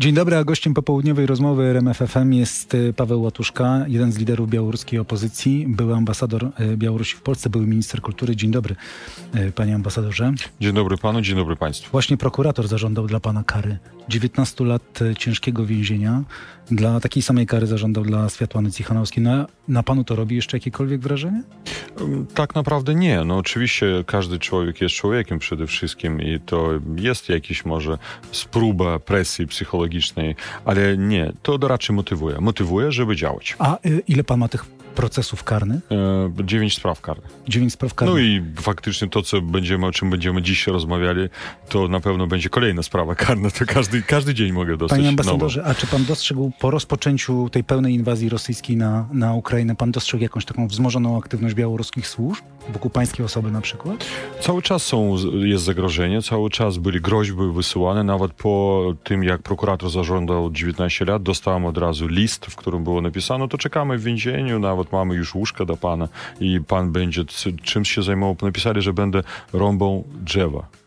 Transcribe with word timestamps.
Dzień 0.00 0.14
dobry, 0.14 0.36
a 0.36 0.44
gościem 0.44 0.74
popołudniowej 0.74 1.26
rozmowy 1.26 1.64
RMFFM 1.64 2.32
jest 2.32 2.74
y, 2.74 2.92
Paweł 2.92 3.22
Łatuszka, 3.22 3.84
jeden 3.88 4.12
z 4.12 4.18
liderów 4.18 4.50
białoruskiej 4.50 4.98
opozycji, 4.98 5.66
były 5.68 5.94
ambasador 5.94 6.44
y, 6.44 6.76
Białorusi 6.76 7.16
w 7.16 7.22
Polsce, 7.22 7.50
były 7.50 7.66
minister 7.66 8.00
kultury. 8.00 8.36
Dzień 8.36 8.50
dobry, 8.50 8.76
y, 9.36 9.52
panie 9.52 9.74
ambasadorze. 9.74 10.32
Dzień 10.60 10.72
dobry 10.72 10.96
panu, 10.96 11.20
dzień 11.20 11.36
dobry 11.36 11.56
państwu. 11.56 11.90
Właśnie 11.92 12.16
prokurator 12.16 12.68
zażądał 12.68 13.06
dla 13.06 13.20
pana 13.20 13.44
kary 13.44 13.78
19 14.08 14.64
lat 14.64 14.98
ciężkiego 15.18 15.66
więzienia. 15.66 16.22
Dla 16.70 17.00
takiej 17.00 17.22
samej 17.22 17.46
kary 17.46 17.66
zażądał 17.66 18.04
dla 18.04 18.28
Światłany 18.28 18.72
Cichanowskiej. 18.72 19.24
Na, 19.24 19.46
na 19.68 19.82
panu 19.82 20.04
to 20.04 20.16
robi 20.16 20.36
jeszcze 20.36 20.56
jakiekolwiek 20.56 21.00
wrażenie? 21.00 21.42
Tak 22.34 22.54
naprawdę 22.54 22.94
nie. 22.94 23.24
No 23.24 23.36
oczywiście 23.36 24.04
każdy 24.06 24.38
człowiek 24.38 24.80
jest 24.80 24.94
człowiekiem 24.94 25.38
przede 25.38 25.66
wszystkim 25.66 26.20
i 26.20 26.40
to 26.40 26.70
jest 26.96 27.28
jakiś 27.28 27.64
może 27.64 27.98
próba 28.50 28.98
presji 28.98 29.46
psychologicznej, 29.46 29.87
ale 30.64 30.96
nie, 30.96 31.32
to 31.42 31.68
raczej 31.68 31.96
motywuje. 31.96 32.40
Motywuje, 32.40 32.92
żeby 32.92 33.16
działać. 33.16 33.56
A 33.58 33.78
y, 33.86 34.02
ile 34.08 34.24
pan 34.24 34.38
ma 34.38 34.48
tych 34.48 34.77
procesów 34.98 35.44
karnych? 35.44 35.80
E, 36.40 36.44
dziewięć 36.44 36.74
spraw 36.74 37.00
karnych. 37.00 37.30
Dziewięć 37.48 37.72
spraw 37.72 37.94
karnych. 37.94 38.16
No 38.16 38.20
i 38.20 38.42
faktycznie 38.56 39.08
to, 39.08 39.22
co 39.22 39.40
będziemy, 39.40 39.86
o 39.86 39.92
czym 39.92 40.10
będziemy 40.10 40.42
dziś 40.42 40.66
rozmawiali, 40.66 41.28
to 41.68 41.88
na 41.88 42.00
pewno 42.00 42.26
będzie 42.26 42.48
kolejna 42.48 42.82
sprawa 42.82 43.14
karna. 43.14 43.50
To 43.50 43.64
każdy, 43.66 44.02
każdy 44.02 44.34
dzień 44.34 44.52
mogę 44.52 44.76
dostać 44.76 44.98
Panie 44.98 45.08
ambasadorze, 45.08 45.60
nową. 45.60 45.70
a 45.70 45.74
czy 45.74 45.86
pan 45.86 46.04
dostrzegł 46.04 46.52
po 46.60 46.70
rozpoczęciu 46.70 47.48
tej 47.50 47.64
pełnej 47.64 47.94
inwazji 47.94 48.28
rosyjskiej 48.28 48.76
na, 48.76 49.08
na 49.12 49.34
Ukrainę, 49.34 49.76
pan 49.76 49.92
dostrzegł 49.92 50.22
jakąś 50.22 50.44
taką 50.44 50.68
wzmożoną 50.68 51.18
aktywność 51.18 51.54
białoruskich 51.54 52.08
służb? 52.08 52.44
Wokół 52.72 52.90
pańskiej 52.90 53.26
osoby 53.26 53.50
na 53.50 53.60
przykład? 53.60 54.04
Cały 54.40 54.62
czas 54.62 54.82
są, 54.82 55.16
jest 55.32 55.64
zagrożenie, 55.64 56.22
cały 56.22 56.50
czas 56.50 56.78
byli 56.78 57.00
groźby 57.00 57.52
wysyłane, 57.52 58.04
nawet 58.04 58.32
po 58.32 58.84
tym, 59.04 59.24
jak 59.24 59.42
prokurator 59.42 59.90
zażądał 59.90 60.52
19 60.52 61.04
lat, 61.04 61.22
dostałem 61.22 61.66
od 61.66 61.78
razu 61.78 62.06
list, 62.06 62.46
w 62.46 62.56
którym 62.56 62.84
było 62.84 63.00
napisane, 63.00 63.48
to 63.48 63.58
czekamy 63.58 63.98
w 63.98 64.02
więzieniu, 64.02 64.58
nawet 64.58 64.87
mamy 64.92 65.14
już 65.14 65.34
łóżka 65.34 65.64
do 65.64 65.76
pana 65.76 66.08
i 66.40 66.60
pan 66.60 66.92
będzie 66.92 67.24
czymś 67.62 67.90
się 67.90 68.02
zajmował. 68.02 68.36
Napisali, 68.42 68.82
że 68.82 68.92
będę 68.92 69.22
rąbą 69.52 70.04
drzewa. 70.20 70.77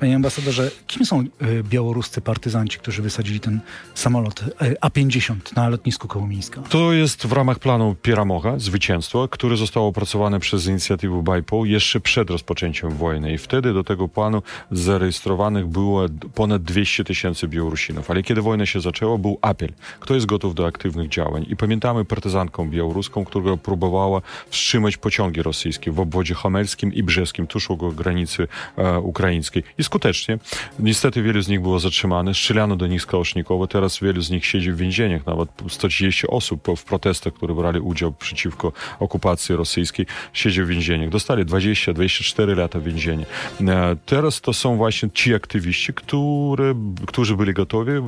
Panie 0.00 0.16
ambasadorze, 0.16 0.70
kim 0.86 1.06
są 1.06 1.20
y, 1.20 1.26
białoruscy 1.64 2.20
partyzanci, 2.20 2.78
którzy 2.78 3.02
wysadzili 3.02 3.40
ten 3.40 3.60
samolot 3.94 4.40
y, 4.42 4.76
A-50 4.80 5.34
na 5.56 5.68
lotnisku 5.68 6.08
koło? 6.08 6.20
To 6.68 6.92
jest 6.92 7.26
w 7.26 7.32
ramach 7.32 7.58
planu 7.58 7.96
Pieramocha, 8.02 8.58
zwycięstwo, 8.58 9.28
które 9.28 9.56
zostało 9.56 9.88
opracowane 9.88 10.40
przez 10.40 10.66
inicjatywę 10.66 11.22
BIPOL 11.22 11.68
jeszcze 11.68 12.00
przed 12.00 12.30
rozpoczęciem 12.30 12.90
wojny 12.90 13.32
i 13.32 13.38
wtedy 13.38 13.72
do 13.72 13.84
tego 13.84 14.08
planu 14.08 14.42
zarejestrowanych 14.70 15.66
było 15.66 16.06
ponad 16.34 16.62
200 16.62 17.04
tysięcy 17.04 17.48
Białorusinów. 17.48 18.10
Ale 18.10 18.22
kiedy 18.22 18.42
wojna 18.42 18.66
się 18.66 18.80
zaczęła, 18.80 19.18
był 19.18 19.38
apel, 19.42 19.72
kto 20.00 20.14
jest 20.14 20.26
gotów 20.26 20.54
do 20.54 20.66
aktywnych 20.66 21.08
działań. 21.08 21.46
I 21.48 21.56
pamiętamy 21.56 22.04
partyzantką 22.04 22.70
białoruską, 22.70 23.24
która 23.24 23.56
próbowała 23.56 24.22
wstrzymać 24.50 24.96
pociągi 24.96 25.42
rosyjskie 25.42 25.92
w 25.92 26.00
obwodzie 26.00 26.34
homelskim 26.34 26.94
i 26.94 27.02
brzeskim, 27.02 27.46
tuż 27.46 27.70
u 27.70 27.76
granicy 27.76 28.48
e, 28.76 28.98
ukraińskiej. 28.98 29.62
I 29.78 29.84
skutecznie. 29.84 30.38
Niestety 30.78 31.22
wielu 31.22 31.42
z 31.42 31.48
nich 31.48 31.60
było 31.60 31.80
zatrzymanych, 31.80 32.36
strzelano 32.36 32.76
do 32.76 32.86
nich 32.86 33.02
z 33.02 33.06
kałasznikowa, 33.06 33.66
teraz 33.66 33.98
wielu 33.98 34.20
z 34.22 34.30
nich 34.30 34.46
siedzi 34.46 34.72
w 34.72 34.76
więzieniach, 34.76 35.26
nawet 35.26 35.48
130 35.68 36.26
osób 36.26 36.68
w 36.76 36.84
protestach, 36.84 37.32
które 37.32 37.54
brali 37.54 37.80
udział 37.80 38.12
przeciwko 38.12 38.72
okupacji 38.98 39.56
rosyjskiej, 39.56 40.06
siedzi 40.32 40.62
w 40.62 40.66
więzieniach. 40.66 41.10
Dostali 41.10 41.44
20-24 41.44 42.56
lata 42.56 42.80
więzienia. 42.80 43.26
E, 43.60 43.96
teraz 44.06 44.40
to 44.40 44.52
są 44.52 44.76
właśnie 44.76 45.10
ci 45.10 45.34
aktywiści, 45.34 45.92
które, 45.94 46.74
którzy 47.06 47.36
byli 47.36 47.52
gotowi 47.52 47.92
e, 47.92 48.02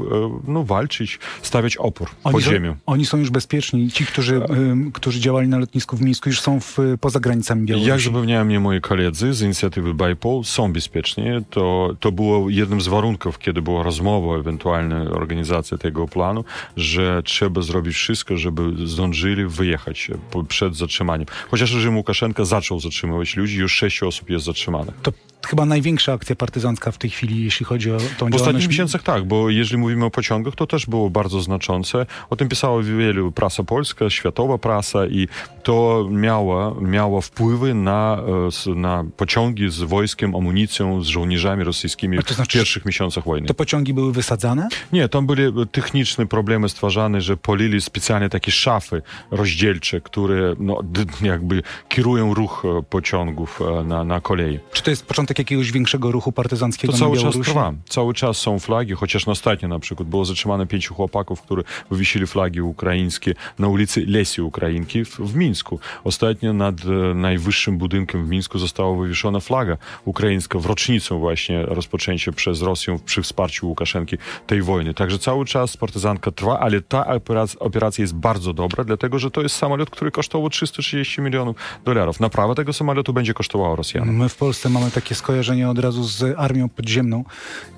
no, 0.47 0.65
walczyć, 0.65 1.19
stawiać 1.43 1.77
opór 1.77 2.09
oni 2.25 2.33
pod 2.33 2.43
ziemią. 2.43 2.77
Oni 2.87 3.07
są 3.07 3.19
już 3.19 3.31
bezpieczni. 3.31 3.91
Ci, 3.91 4.07
którzy, 4.07 4.37
y, 4.37 4.93
którzy 4.93 5.21
działali 5.21 5.49
na 5.49 5.59
lotnisku 5.59 5.97
w 5.97 6.03
Mińsku, 6.03 6.29
już 6.29 6.41
są 6.41 6.61
w, 6.61 6.79
poza 7.01 7.21
granicami 7.21 7.67
Białorusi. 7.67 7.91
Jak 7.91 8.01
zapewniają 8.01 8.45
mnie 8.45 8.61
moi 8.61 8.81
koledzy 8.81 9.35
z 9.35 9.43
inicjatywy 9.43 9.95
BIPOL, 9.95 10.45
są 10.45 10.73
bezpieczni. 10.73 11.25
To 11.53 11.91
to, 12.01 12.13
było 12.13 12.51
jednym 12.51 12.81
z 12.81 12.89
warunków, 12.89 13.39
kiedy 13.39 13.63
była 13.63 13.83
rozmowa, 13.83 14.37
ewentualna 14.37 15.03
organizacja 15.11 15.79
tego 15.79 16.09
planu, 16.09 16.45
że 16.77 17.23
trzeba 17.25 17.63
zrobić 17.63 17.95
wszystko, 17.95 18.37
żeby 18.37 18.87
zdążyli 18.87 19.47
wyjechać 19.47 20.11
przed 20.49 20.77
zatrzymaniem. 20.77 21.27
Chociaż 21.51 21.75
reżim 21.75 21.97
Łukaszenka 21.97 22.45
zaczął 22.45 22.81
zatrzymywać 22.81 23.37
ludzi, 23.37 23.59
już 23.59 23.75
sześć 23.75 24.03
osób 24.03 24.31
jest 24.31 24.45
zatrzymanych. 24.45 24.95
To 25.03 25.13
chyba 25.47 25.67
największa 25.67 26.13
akcja 26.13 26.37
partyzancka 26.37 26.91
w 26.91 26.99
tej 26.99 27.11
chwili, 27.11 27.45
jeśli 27.45 27.67
chodzi 27.67 27.93
o 27.93 27.99
tą 28.19 28.31
W 28.31 28.35
ostatnich 28.35 28.69
miesiącach 28.69 29.03
tak, 29.03 29.25
bo 29.25 29.51
jeżeli 29.51 29.79
mówimy 29.79 30.05
o 30.05 30.11
pociągach, 30.11 30.55
to 30.55 30.67
też 30.67 30.87
było 30.87 31.11
bardzo 31.11 31.41
znaczące. 31.41 32.07
O 32.31 32.37
tym 32.37 32.49
pisała 32.49 32.83
wielu 32.83 33.33
prasa 33.33 33.63
polska, 33.63 34.11
światowa 34.11 34.59
prasa 34.59 35.07
i 35.07 35.29
to 35.63 36.09
miało, 36.11 36.77
miało 36.81 37.21
wpływy 37.21 37.75
na, 37.75 38.23
e, 38.67 38.75
na 38.75 39.05
pociągi 39.17 39.71
z 39.71 39.79
wojskiem, 39.79 40.37
amunicją, 40.37 41.03
z 41.03 41.07
żołnierzami 41.07 41.65
rosyjskimi 41.65 42.19
to 42.27 42.35
znaczy, 42.35 42.51
w 42.51 42.55
pierwszych 42.55 42.85
miesiącach 42.85 43.25
wojny. 43.25 43.47
Te 43.47 43.55
pociągi 43.55 43.95
były 43.95 44.13
wysadzane? 44.13 44.69
Nie, 44.93 45.09
tam 45.09 45.27
były 45.27 45.67
techniczne 45.67 46.27
problemy 46.27 46.69
stwarzane, 46.69 47.21
że 47.21 47.37
polili 47.37 47.81
specjalnie 47.81 48.29
takie 48.29 48.53
szafy 48.53 49.03
rozdzielcze, 49.31 50.01
które 50.01 50.55
no, 50.59 50.83
jakby 51.23 51.63
kierują 51.89 52.35
ruch 52.35 52.63
e, 52.65 52.83
pociągów 52.83 53.61
e, 53.61 53.85
na, 53.85 54.05
na 54.05 54.21
kolei. 54.21 54.59
Czy 54.73 54.83
to 54.83 54.91
jest 54.91 55.07
początek 55.07 55.32
jakiegoś 55.39 55.73
większego 55.73 56.13
ruchu 56.13 56.33
partyzanckiego 56.33 56.93
to 56.93 56.99
cały 56.99 57.19
czas 57.19 57.35
trwa. 57.39 57.73
Cały 57.89 58.15
czas 58.15 58.37
są 58.37 58.59
flagi, 58.59 58.95
chociaż 58.95 59.29
ostatnio 59.29 59.69
na 59.69 59.79
przykład 59.79 60.09
było 60.09 60.25
zatrzymane 60.25 60.67
pięciu 60.67 60.95
chłopaków, 60.95 61.43
którzy 61.43 61.65
wywiesili 61.91 62.27
flagi 62.27 62.61
ukraińskie 62.61 63.35
na 63.59 63.69
ulicy 63.69 64.07
Lesi 64.07 64.43
Ukrainki 64.43 65.05
w, 65.05 65.19
w 65.19 65.35
Mińsku. 65.35 65.79
Ostatnio 66.05 66.53
nad 66.53 66.75
e, 66.85 67.15
najwyższym 67.15 67.79
budynkiem 67.79 68.27
w 68.27 68.29
Mińsku 68.29 68.59
została 68.59 68.97
wywieszona 69.03 69.41
flaga 69.41 69.77
ukraińska 70.05 70.59
w 70.59 70.67
rocznicę 70.67 71.19
właśnie 71.19 71.63
rozpoczęcia 71.67 72.33
przez 72.33 72.63
Rosję 72.63 72.99
przy 73.05 73.23
wsparciu 73.23 73.69
Łukaszenki 73.69 74.17
tej 74.47 74.63
wojny. 74.63 74.95
Także 74.95 75.19
cały 75.19 75.45
czas 75.45 75.77
partyzantka 75.77 76.31
trwa, 76.31 76.59
ale 76.59 76.81
ta 76.81 77.07
operacja, 77.07 77.61
operacja 77.61 78.03
jest 78.03 78.15
bardzo 78.15 78.53
dobra, 78.53 78.85
dlatego 78.85 79.19
że 79.19 79.31
to 79.31 79.43
jest 79.43 79.57
samolot, 79.57 79.91
który 79.91 80.11
kosztował 80.11 80.51
330 80.51 81.21
milionów 81.21 81.57
dolarów. 81.85 82.21
Naprawa 82.21 82.55
tego 82.55 82.73
samolotu 82.73 83.13
będzie 83.13 83.35
kosztowała 83.35 83.77
Rosjan. 83.77 84.13
My 84.13 84.29
w 84.29 84.37
Polsce 84.37 84.69
mamy 84.69 84.91
takie 84.91 85.15
skojarzenie 85.23 85.71
od 85.71 85.79
razu 85.79 86.05
z 86.05 86.35
armią 86.39 86.69
podziemną 86.69 87.25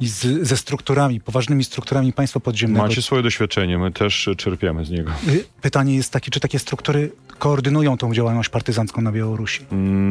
i 0.01 0.09
z, 0.09 0.49
ze 0.49 0.57
strukturami, 0.57 1.21
poważnymi 1.21 1.65
strukturami 1.65 2.13
państwa 2.13 2.41
podziemnego. 2.41 2.87
Macie 2.87 3.03
swoje 3.03 3.23
doświadczenie, 3.23 3.79
my 3.79 3.91
też 3.91 4.29
czerpiemy 4.37 4.85
z 4.85 4.91
niego. 4.91 5.13
Y, 5.29 5.45
pytanie 5.63 5.97
jest 5.97 6.13
takie, 6.13 6.31
czy 6.31 6.41
takie 6.41 6.59
struktury 6.59 7.11
koordynują 7.39 7.99
tą 7.99 8.15
działalność 8.15 8.49
partyzancką 8.49 9.03
na 9.03 9.13
Białorusi? 9.13 9.61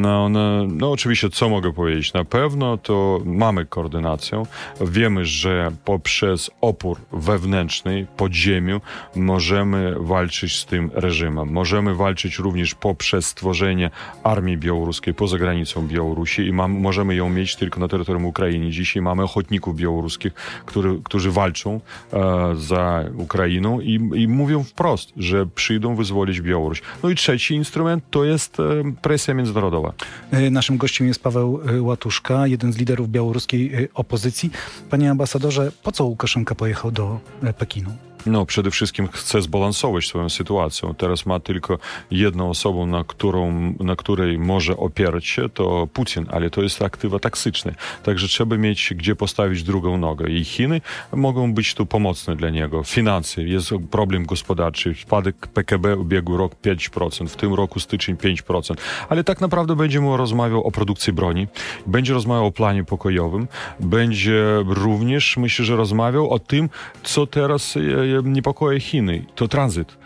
No, 0.02 0.28
no, 0.28 0.66
no 0.66 0.90
oczywiście, 0.90 1.30
co 1.30 1.48
mogę 1.48 1.72
powiedzieć? 1.72 2.12
Na 2.12 2.24
pewno 2.24 2.76
to 2.78 3.20
mamy 3.24 3.66
koordynację. 3.66 4.42
Wiemy, 4.80 5.24
że 5.24 5.70
poprzez 5.84 6.50
opór 6.60 7.00
wewnętrzny, 7.12 8.06
podziemiu 8.16 8.80
możemy 9.16 9.94
walczyć 9.98 10.60
z 10.60 10.66
tym 10.66 10.90
reżimem. 10.94 11.48
Możemy 11.52 11.94
walczyć 11.94 12.38
również 12.38 12.74
poprzez 12.74 13.26
stworzenie 13.26 13.90
armii 14.22 14.56
białoruskiej 14.56 15.14
poza 15.14 15.38
granicą 15.38 15.86
Białorusi 15.86 16.42
i 16.46 16.52
mam, 16.52 16.72
możemy 16.72 17.14
ją 17.14 17.23
mieć 17.28 17.56
tylko 17.56 17.80
na 17.80 17.88
terytorium 17.88 18.24
Ukrainy. 18.24 18.70
Dzisiaj 18.70 19.02
mamy 19.02 19.22
ochotników 19.22 19.76
białoruskich, 19.76 20.32
który, 20.66 21.00
którzy 21.04 21.30
walczą 21.30 21.80
e, 22.12 22.54
za 22.56 23.04
Ukrainą 23.16 23.80
i, 23.80 23.94
i 24.14 24.28
mówią 24.28 24.62
wprost, 24.62 25.12
że 25.16 25.46
przyjdą 25.46 25.96
wyzwolić 25.96 26.40
Białoruś. 26.40 26.82
No 27.02 27.10
i 27.10 27.14
trzeci 27.14 27.54
instrument 27.54 28.04
to 28.10 28.24
jest 28.24 28.60
e, 28.60 28.62
presja 29.02 29.34
międzynarodowa. 29.34 29.92
E, 30.30 30.50
naszym 30.50 30.76
gościem 30.76 31.06
jest 31.06 31.22
Paweł 31.22 31.60
e, 31.68 31.82
Łatuszka, 31.82 32.46
jeden 32.46 32.72
z 32.72 32.76
liderów 32.76 33.10
białoruskiej 33.10 33.88
opozycji. 33.94 34.50
Panie 34.90 35.10
ambasadorze, 35.10 35.72
po 35.82 35.92
co 35.92 36.04
Łukaszenka 36.04 36.54
pojechał 36.54 36.90
do 36.90 37.20
Pekinu? 37.58 37.90
No, 38.26 38.46
przede 38.46 38.70
wszystkim 38.70 39.08
chce 39.08 39.42
zbalansować 39.42 40.06
swoją 40.06 40.28
sytuację. 40.28 40.94
Teraz 40.98 41.26
ma 41.26 41.40
tylko 41.40 41.78
jedną 42.10 42.50
osobę, 42.50 42.86
na, 42.86 43.04
którą, 43.04 43.74
na 43.80 43.96
której 43.96 44.38
może 44.38 44.76
opierać 44.76 45.26
się, 45.26 45.48
to 45.48 45.88
Putin, 45.92 46.26
ale 46.30 46.50
to 46.50 46.62
jest 46.62 46.82
aktywa 46.82 47.18
taksyczny. 47.18 47.74
Także 48.02 48.28
trzeba 48.28 48.56
mieć 48.56 48.94
gdzie 48.96 49.16
postawić 49.16 49.62
drugą 49.62 49.98
nogę. 49.98 50.28
I 50.28 50.44
Chiny 50.44 50.80
mogą 51.12 51.54
być 51.54 51.74
tu 51.74 51.86
pomocne 51.86 52.36
dla 52.36 52.50
niego. 52.50 52.82
Finanse, 52.84 53.42
jest 53.42 53.70
problem 53.90 54.26
gospodarczy. 54.26 54.94
Spadek 55.02 55.46
PKB 55.46 55.96
ubiegły 55.96 56.38
rok 56.38 56.52
5%, 56.64 57.28
w 57.28 57.36
tym 57.36 57.54
roku 57.54 57.80
styczeń 57.80 58.16
5%. 58.16 58.74
Ale 59.08 59.24
tak 59.24 59.40
naprawdę 59.40 59.76
będzie 59.76 60.00
mu 60.00 60.16
rozmawiał 60.16 60.64
o 60.64 60.70
produkcji 60.70 61.12
broni, 61.12 61.46
będzie 61.86 62.14
rozmawiał 62.14 62.46
o 62.46 62.52
planie 62.52 62.84
pokojowym, 62.84 63.48
będzie 63.80 64.44
również, 64.66 65.36
myślę, 65.36 65.64
że 65.64 65.76
rozmawiał 65.76 66.30
o 66.30 66.38
tym, 66.38 66.68
co 67.02 67.26
teraz 67.26 67.78
niepokoi 68.22 68.80
Chiny. 68.80 69.26
To 69.34 69.48
tranzyt. 69.48 69.98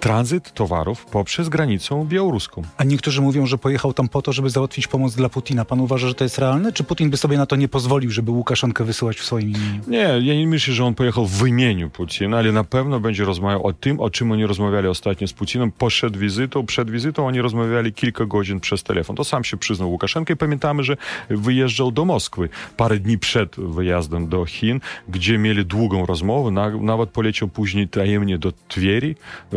Tranzyt 0.00 0.54
towarów 0.54 1.06
poprzez 1.06 1.48
granicę 1.48 2.04
białoruską. 2.08 2.62
A 2.76 2.84
niektórzy 2.84 3.22
mówią, 3.22 3.46
że 3.46 3.58
pojechał 3.58 3.92
tam 3.92 4.08
po 4.08 4.22
to, 4.22 4.32
żeby 4.32 4.50
załatwić 4.50 4.86
pomoc 4.86 5.14
dla 5.14 5.28
Putina. 5.28 5.64
Pan 5.64 5.80
uważa, 5.80 6.08
że 6.08 6.14
to 6.14 6.24
jest 6.24 6.38
realne? 6.38 6.72
Czy 6.72 6.84
Putin 6.84 7.10
by 7.10 7.16
sobie 7.16 7.38
na 7.38 7.46
to 7.46 7.56
nie 7.56 7.68
pozwolił, 7.68 8.10
żeby 8.10 8.30
Łukaszenkę 8.30 8.84
wysyłać 8.84 9.16
w 9.16 9.24
swoim 9.24 9.48
imieniu? 9.48 9.82
Nie, 9.88 9.98
ja 9.98 10.34
nie 10.34 10.46
myślę, 10.46 10.74
że 10.74 10.84
on 10.84 10.94
pojechał 10.94 11.26
w 11.26 11.46
imieniu 11.46 11.90
Putina, 11.90 12.38
ale 12.38 12.52
na 12.52 12.64
pewno 12.64 13.00
będzie 13.00 13.24
rozmawiał 13.24 13.66
o 13.66 13.72
tym, 13.72 14.00
o 14.00 14.10
czym 14.10 14.32
oni 14.32 14.46
rozmawiali 14.46 14.88
ostatnio 14.88 15.28
z 15.28 15.32
Putinem. 15.32 15.72
Przed 15.88 16.16
wizytą, 16.16 16.66
przed 16.66 16.90
wizytą 16.90 17.26
oni 17.26 17.40
rozmawiali 17.40 17.92
kilka 17.92 18.26
godzin 18.26 18.60
przez 18.60 18.82
telefon. 18.82 19.16
To 19.16 19.24
sam 19.24 19.44
się 19.44 19.56
przyznał 19.56 19.90
Łukaszenka 19.90 20.34
i 20.34 20.36
pamiętamy, 20.36 20.82
że 20.82 20.96
wyjeżdżał 21.30 21.92
do 21.92 22.04
Moskwy 22.04 22.48
parę 22.76 22.98
dni 22.98 23.18
przed 23.18 23.56
wyjazdem 23.56 24.28
do 24.28 24.44
Chin, 24.44 24.80
gdzie 25.08 25.38
mieli 25.38 25.66
długą 25.66 26.06
rozmowę. 26.06 26.50
Na, 26.50 26.70
nawet 26.70 27.10
poleciał 27.10 27.48
później 27.48 27.88
tajemnie 27.88 28.38
do 28.38 28.52
Twieri, 28.68 29.14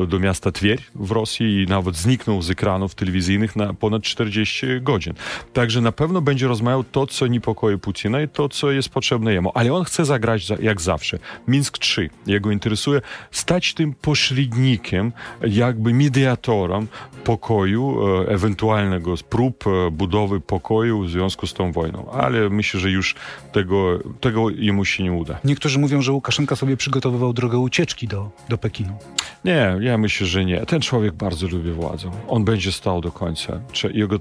do 0.08 0.20
miasta 0.20 0.31
Twier 0.34 0.80
w 0.96 1.12
Rosji 1.12 1.64
i 1.64 1.66
nawet 1.66 1.96
zniknął 1.96 2.42
z 2.42 2.50
ekranów 2.50 2.96
telewizyjnych 2.96 3.56
na 3.56 3.74
ponad 3.74 4.04
40 4.04 4.66
godzin. 4.82 5.14
Także 5.54 5.82
na 5.82 5.92
pewno 5.92 6.22
będzie 6.22 6.48
rozmawiał 6.48 6.84
to, 6.84 7.08
co 7.08 7.28
niepokoi 7.28 7.78
Putina 7.78 8.22
i 8.22 8.28
to, 8.28 8.50
co 8.50 8.72
jest 8.72 8.90
potrzebne 8.90 9.34
jemu. 9.34 9.52
Ale 9.54 9.74
on 9.74 9.84
chce 9.84 10.06
zagrać 10.06 10.48
za, 10.48 10.56
jak 10.62 10.82
zawsze. 10.82 11.20
Minsk 11.48 11.78
3. 11.78 12.10
Jego 12.28 12.52
interesuje 12.52 13.02
stać 13.32 13.74
tym 13.74 13.94
pośrednikiem, 13.94 15.12
jakby 15.42 15.94
mediatorem 15.94 16.88
pokoju, 17.24 18.00
e, 18.22 18.28
ewentualnego 18.30 19.16
prób 19.30 19.64
e, 19.68 19.92
budowy 19.92 20.40
pokoju 20.40 21.02
w 21.02 21.10
związku 21.10 21.48
z 21.48 21.54
tą 21.54 21.72
wojną. 21.72 22.12
Ale 22.12 22.50
myślę, 22.50 22.80
że 22.80 22.92
już 22.92 23.16
tego, 23.52 24.00
tego 24.20 24.50
jemu 24.50 24.86
się 24.86 25.04
nie 25.04 25.14
uda. 25.14 25.40
Niektórzy 25.44 25.80
mówią, 25.80 26.02
że 26.02 26.12
Łukaszenka 26.12 26.56
sobie 26.56 26.78
przygotowywał 26.78 27.34
drogę 27.34 27.58
ucieczki 27.58 28.08
do, 28.08 28.32
do 28.50 28.58
Pekinu. 28.58 28.98
Nie, 29.46 29.78
ja 29.80 29.98
myślę, 29.98 30.21
że 30.26 30.46
nie. 30.46 30.66
Ten 30.66 30.82
człowiek 30.82 31.14
bardzo 31.14 31.48
lubi 31.48 31.72
władzę. 31.72 32.12
On 32.28 32.46
będzie 32.46 32.72
stał 32.72 33.02
do 33.02 33.12
końca. 33.12 33.60
Jego, 33.94 34.20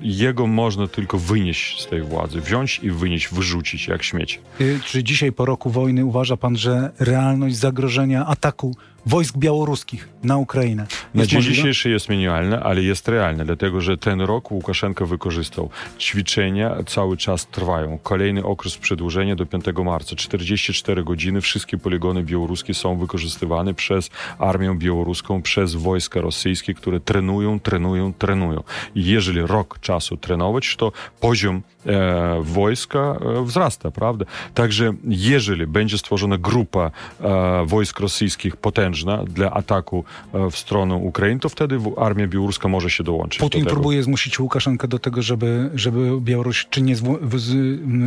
jego 0.00 0.46
można 0.46 0.86
tylko 0.86 1.18
wynieść 1.18 1.82
z 1.82 1.86
tej 1.86 2.02
władzy. 2.02 2.40
Wziąć 2.40 2.80
i 2.82 2.90
wynieść, 2.90 3.28
wyrzucić 3.28 3.88
jak 3.88 4.02
śmieć. 4.02 4.40
Y, 4.60 4.80
czy 4.84 5.04
dzisiaj 5.04 5.32
po 5.32 5.44
roku 5.44 5.70
wojny 5.70 6.04
uważa 6.04 6.36
pan, 6.36 6.56
że 6.56 6.90
realność 6.98 7.56
zagrożenia 7.56 8.26
ataku 8.26 8.76
wojsk 9.06 9.36
białoruskich 9.36 10.08
na 10.22 10.36
Ukrainę. 10.36 10.86
Na 11.14 11.26
dzień 11.26 11.42
dzisiejszy 11.42 11.90
jest 11.90 12.08
minimalne, 12.08 12.60
ale 12.60 12.82
jest 12.82 13.08
realne, 13.08 13.44
dlatego 13.44 13.80
że 13.80 13.98
ten 13.98 14.20
rok 14.20 14.50
Łukaszenko 14.50 15.06
wykorzystał. 15.06 15.70
Ćwiczenia 15.98 16.76
cały 16.86 17.16
czas 17.16 17.46
trwają. 17.46 17.98
Kolejny 17.98 18.44
okres 18.44 18.78
przedłużenia 18.78 19.36
do 19.36 19.46
5 19.46 19.64
marca. 19.84 20.16
44 20.16 21.04
godziny. 21.04 21.40
Wszystkie 21.40 21.78
poligony 21.78 22.22
białoruskie 22.22 22.74
są 22.74 22.98
wykorzystywane 22.98 23.74
przez 23.74 24.10
armię 24.38 24.74
białoruską, 24.78 25.42
przez 25.42 25.74
wojska 25.74 26.20
rosyjskie, 26.20 26.74
które 26.74 27.00
trenują, 27.00 27.60
trenują, 27.60 28.12
trenują. 28.12 28.62
I 28.94 29.04
jeżeli 29.04 29.40
rok 29.40 29.78
czasu 29.80 30.16
trenować, 30.16 30.76
to 30.76 30.92
poziom 31.20 31.62
e, 31.86 32.40
wojska 32.42 32.98
e, 32.98 33.44
wzrasta, 33.44 33.90
prawda? 33.90 34.24
Także 34.54 34.92
jeżeli 35.04 35.66
będzie 35.66 35.98
stworzona 35.98 36.38
grupa 36.38 36.90
e, 37.20 37.64
wojsk 37.66 38.00
rosyjskich 38.00 38.56
potężnych, 38.56 38.89
potężna 38.90 39.24
dla 39.24 39.50
ataku 39.50 40.04
e, 40.34 40.50
w 40.50 40.56
stronę 40.58 40.94
Ukrainy, 40.94 41.40
to 41.40 41.48
wtedy 41.48 41.78
armia 41.96 42.26
białoruska 42.26 42.68
może 42.68 42.90
się 42.90 43.04
dołączyć. 43.04 43.40
Putin 43.40 43.64
do 43.64 43.70
próbuje 43.70 44.02
zmusić 44.02 44.40
Łukaszenkę 44.40 44.88
do 44.88 44.98
tego, 44.98 45.22
żeby, 45.22 45.70
żeby 45.74 46.20
Białoruś 46.20 46.66
czynnie 46.70 46.96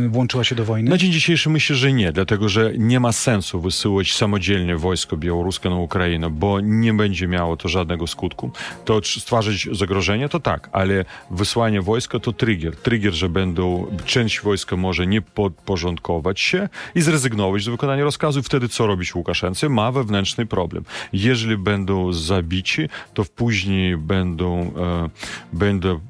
włączyła 0.08 0.44
się 0.44 0.54
do 0.54 0.64
wojny? 0.64 0.90
Na 0.90 0.96
dzień 0.96 1.12
dzisiejszy 1.12 1.50
myślę, 1.50 1.76
że 1.76 1.92
nie, 1.92 2.12
dlatego 2.12 2.48
że 2.48 2.72
nie 2.78 3.00
ma 3.00 3.12
sensu 3.12 3.60
wysyłać 3.60 4.14
samodzielnie 4.14 4.76
wojsko 4.76 5.16
białoruskie 5.16 5.70
na 5.70 5.76
Ukrainę, 5.76 6.30
bo 6.30 6.60
nie 6.60 6.94
będzie 6.94 7.28
miało 7.28 7.56
to 7.56 7.68
żadnego 7.68 8.06
skutku. 8.06 8.50
To 8.84 9.00
stwarzać 9.02 9.68
zagrożenie, 9.72 10.28
to 10.28 10.40
tak, 10.40 10.68
ale 10.72 11.04
wysłanie 11.30 11.82
wojska 11.82 12.18
to 12.18 12.32
trigger. 12.32 12.76
Trigger, 12.76 13.12
że 13.12 13.28
będą, 13.28 13.86
część 14.06 14.40
wojska 14.40 14.76
może 14.76 15.06
nie 15.06 15.22
podporządkować 15.22 16.40
się 16.40 16.68
i 16.94 17.00
zrezygnować 17.00 17.62
z 17.62 17.68
wykonania 17.68 18.04
rozkazu. 18.04 18.42
Wtedy 18.42 18.68
co 18.68 18.86
robić 18.86 19.14
Łukaszence? 19.14 19.68
Ma 19.68 19.92
wewnętrzny 19.92 20.46
problem 20.46 20.73
problem. 20.74 20.84
Jeżeli 21.12 21.56
będą 21.56 22.12
zabici, 22.12 22.88
to 23.14 23.24
później 23.24 23.96
będą, 23.96 24.60
e, 24.60 25.08
będą 25.52 26.00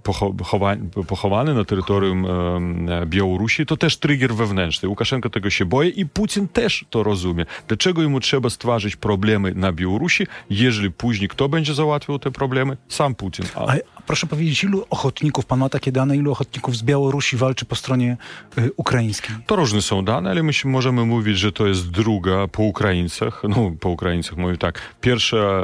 pochowane 1.06 1.54
na 1.54 1.64
terytorium 1.64 2.26
e, 2.26 3.06
Białorusi, 3.06 3.66
to 3.66 3.76
też 3.76 3.96
trigger 3.96 4.34
wewnętrzny. 4.34 4.88
Łukaszenko 4.88 5.30
tego 5.30 5.50
się 5.50 5.64
boi 5.64 6.00
i 6.00 6.06
Putin 6.06 6.48
też 6.48 6.84
to 6.90 7.02
rozumie. 7.02 7.46
Dlaczego 7.68 8.02
jemu 8.02 8.20
trzeba 8.20 8.50
stworzyć 8.50 8.96
problemy 8.96 9.52
na 9.54 9.72
Białorusi, 9.72 10.26
jeżeli 10.50 10.90
później 10.90 11.28
kto 11.28 11.48
będzie 11.48 11.74
załatwiał 11.74 12.18
te 12.18 12.30
problemy? 12.30 12.76
Sam 12.88 13.14
Putin. 13.14 13.46
A... 13.54 13.72
A 13.72 14.02
proszę 14.06 14.26
powiedzieć, 14.26 14.64
ilu 14.64 14.84
ochotników, 14.90 15.46
pan 15.46 15.58
ma 15.58 15.68
takie 15.68 15.92
dane, 15.92 16.16
ilu 16.16 16.32
ochotników 16.32 16.76
z 16.76 16.82
Białorusi 16.82 17.36
walczy 17.36 17.64
po 17.64 17.76
stronie 17.76 18.16
y, 18.58 18.70
ukraińskiej? 18.76 19.36
To 19.46 19.56
różne 19.56 19.82
są 19.82 20.04
dane, 20.04 20.30
ale 20.30 20.42
my 20.42 20.52
możemy 20.64 21.04
mówić, 21.04 21.38
że 21.38 21.52
to 21.52 21.66
jest 21.66 21.90
druga 21.90 22.48
po 22.48 22.62
Ukraińcach, 22.62 23.42
no 23.48 23.72
po 23.80 23.88
Ukraińcach 23.88 24.36
tak, 24.58 24.80
pierwsza, 25.00 25.36
e, 25.36 25.62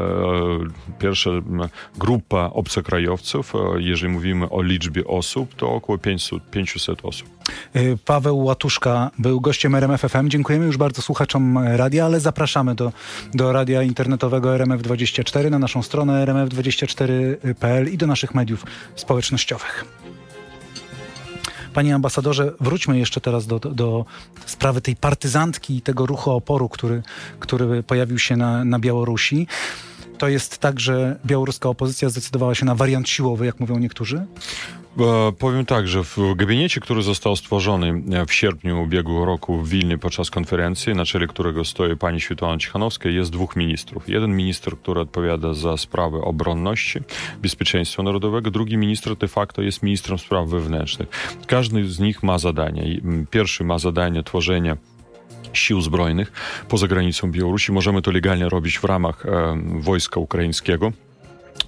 pierwsza 0.98 1.30
grupa 1.98 2.50
obcokrajowców, 2.52 3.54
e, 3.54 3.58
jeżeli 3.82 4.12
mówimy 4.12 4.50
o 4.50 4.62
liczbie 4.62 5.04
osób, 5.06 5.54
to 5.54 5.70
około 5.70 5.98
500, 5.98 6.50
500 6.50 6.98
osób. 7.02 7.28
E, 7.74 7.96
Paweł 8.04 8.44
Łatuszka 8.44 9.10
był 9.18 9.40
gościem 9.40 9.74
RMFFM. 9.74 10.28
Dziękujemy 10.28 10.66
już 10.66 10.76
bardzo 10.76 11.02
słuchaczom 11.02 11.58
radia, 11.58 12.04
ale 12.04 12.20
zapraszamy 12.20 12.74
do, 12.74 12.92
do 13.34 13.52
radia 13.52 13.82
internetowego 13.82 14.48
RMF24 14.48 15.50
na 15.50 15.58
naszą 15.58 15.82
stronę 15.82 16.26
rmf24.pl 16.26 17.92
i 17.92 17.98
do 17.98 18.06
naszych 18.06 18.34
mediów 18.34 18.64
społecznościowych. 18.96 19.84
Panie 21.80 21.94
ambasadorze, 21.94 22.52
wróćmy 22.60 22.98
jeszcze 22.98 23.20
teraz 23.20 23.46
do, 23.46 23.58
do, 23.58 24.04
sprawy 24.46 24.80
tej 24.80 24.96
partyzantki 24.96 25.76
i 25.76 25.82
tego 25.82 26.06
ruchu 26.06 26.30
oporu, 26.30 26.68
który, 26.68 27.02
który 27.38 27.82
pojawił 27.82 28.18
się 28.18 28.36
na, 28.36 28.64
na 28.64 28.78
Białorusi. 28.78 29.46
To 30.18 30.28
jest 30.28 30.58
tak, 30.58 30.80
że 30.80 31.18
białoruska 31.26 31.68
opozycja 31.68 32.08
zdecydowała 32.08 32.54
się 32.54 32.66
na 32.66 32.74
wariant 32.74 33.08
siłowy, 33.08 33.46
jak 33.46 33.60
mówią 33.60 33.78
niektórzy? 33.78 34.26
E, 34.98 35.32
powiem 35.38 35.66
tak, 35.66 35.88
że 35.88 36.04
w 36.04 36.18
gabinecie, 36.36 36.80
który 36.80 37.02
został 37.02 37.36
stworzony 37.36 38.02
e, 38.12 38.26
w 38.26 38.32
sierpniu 38.32 38.82
ubiegłego 38.82 39.24
roku 39.24 39.56
w 39.58 39.68
Wilnie 39.68 39.98
podczas 39.98 40.30
konferencji, 40.30 40.94
na 40.94 41.04
czele 41.04 41.26
którego 41.26 41.64
stoi 41.64 41.96
pani 41.96 42.20
Świetłana 42.20 42.58
Cichanowska, 42.58 43.08
jest 43.08 43.30
dwóch 43.30 43.56
ministrów. 43.56 44.08
Jeden 44.08 44.36
minister, 44.36 44.76
który 44.78 45.00
odpowiada 45.00 45.54
za 45.54 45.76
sprawy 45.76 46.20
obronności, 46.22 47.00
bezpieczeństwa 47.42 48.02
narodowego, 48.02 48.50
drugi 48.50 48.76
minister 48.76 49.16
de 49.16 49.28
facto 49.28 49.62
jest 49.62 49.82
ministrem 49.82 50.18
spraw 50.18 50.48
wewnętrznych. 50.48 51.08
Każdy 51.46 51.88
z 51.88 51.98
nich 52.00 52.22
ma 52.22 52.38
zadanie. 52.38 53.00
Pierwszy 53.30 53.64
ma 53.64 53.78
zadanie 53.78 54.22
tworzenia 54.22 54.76
sił 55.52 55.80
zbrojnych 55.80 56.32
poza 56.68 56.88
granicą 56.88 57.30
Białorusi. 57.30 57.72
Możemy 57.72 58.02
to 58.02 58.10
legalnie 58.10 58.48
robić 58.48 58.78
w 58.78 58.84
ramach 58.84 59.26
e, 59.26 59.56
wojska 59.80 60.20
ukraińskiego. 60.20 60.92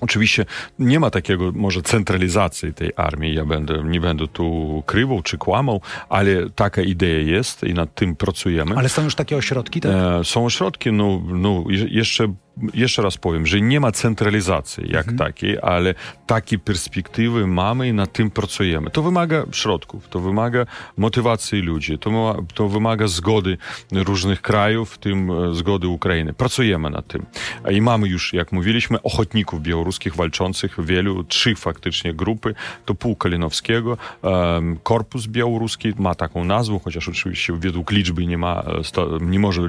Oczywiście 0.02 0.46
nie 0.78 1.00
ma 1.00 1.10
takiego 1.10 1.52
może 1.54 1.82
centralizacji 1.82 2.74
tej 2.74 2.92
armii. 2.96 3.34
Ja 3.34 3.44
będę, 3.44 3.82
nie 3.84 4.00
będę 4.00 4.28
tu 4.28 4.82
krywał 4.86 5.22
czy 5.22 5.38
kłamał, 5.38 5.80
ale 6.08 6.50
taka 6.50 6.82
idea 6.82 7.18
jest 7.20 7.64
i 7.64 7.74
nad 7.74 7.94
tym 7.94 8.16
pracujemy. 8.16 8.74
Ale 8.76 8.88
są 8.88 9.04
już 9.04 9.14
takie 9.14 9.36
ośrodki, 9.36 9.80
tak? 9.80 9.92
E, 9.92 10.24
są 10.24 10.44
ośrodki, 10.44 10.92
no, 10.92 11.22
no 11.32 11.64
jeszcze 11.88 12.34
jeszcze 12.74 13.02
raz 13.02 13.16
powiem, 13.16 13.46
że 13.46 13.60
nie 13.60 13.80
ma 13.80 13.92
centralizacji 13.92 14.84
jak 14.86 15.08
mhm. 15.08 15.18
takiej, 15.18 15.58
ale 15.62 15.94
takie 16.26 16.58
perspektywy 16.58 17.46
mamy 17.46 17.88
i 17.88 17.92
nad 17.92 18.12
tym 18.12 18.30
pracujemy. 18.30 18.90
To 18.90 19.02
wymaga 19.02 19.44
środków, 19.52 20.08
to 20.08 20.20
wymaga 20.20 20.66
motywacji 20.96 21.60
ludzi, 21.60 21.98
to, 21.98 22.10
ma, 22.10 22.34
to 22.54 22.68
wymaga 22.68 23.08
zgody 23.08 23.58
różnych 23.92 24.42
krajów, 24.42 24.92
w 24.92 24.98
tym 24.98 25.30
e, 25.30 25.54
zgody 25.54 25.88
Ukrainy. 25.88 26.32
Pracujemy 26.32 26.90
nad 26.90 27.06
tym. 27.06 27.26
I 27.70 27.80
mamy 27.80 28.08
już, 28.08 28.32
jak 28.32 28.52
mówiliśmy, 28.52 29.02
ochotników 29.02 29.62
białoruskich 29.62 30.16
walczących, 30.16 30.84
wielu, 30.84 31.24
trzy 31.24 31.54
faktycznie 31.54 32.14
grupy. 32.14 32.54
To 32.84 32.94
pół 32.94 33.16
Kalinowskiego, 33.16 33.96
um, 34.22 34.78
Korpus 34.82 35.26
Białoruski 35.26 35.92
ma 35.98 36.14
taką 36.14 36.44
nazwę, 36.44 36.80
chociaż 36.84 37.08
oczywiście 37.08 37.52
według 37.52 37.90
liczby 37.90 38.26
nie 38.26 38.38
ma, 38.38 38.62
e, 38.62 39.18
nie 39.20 39.38
może, 39.38 39.62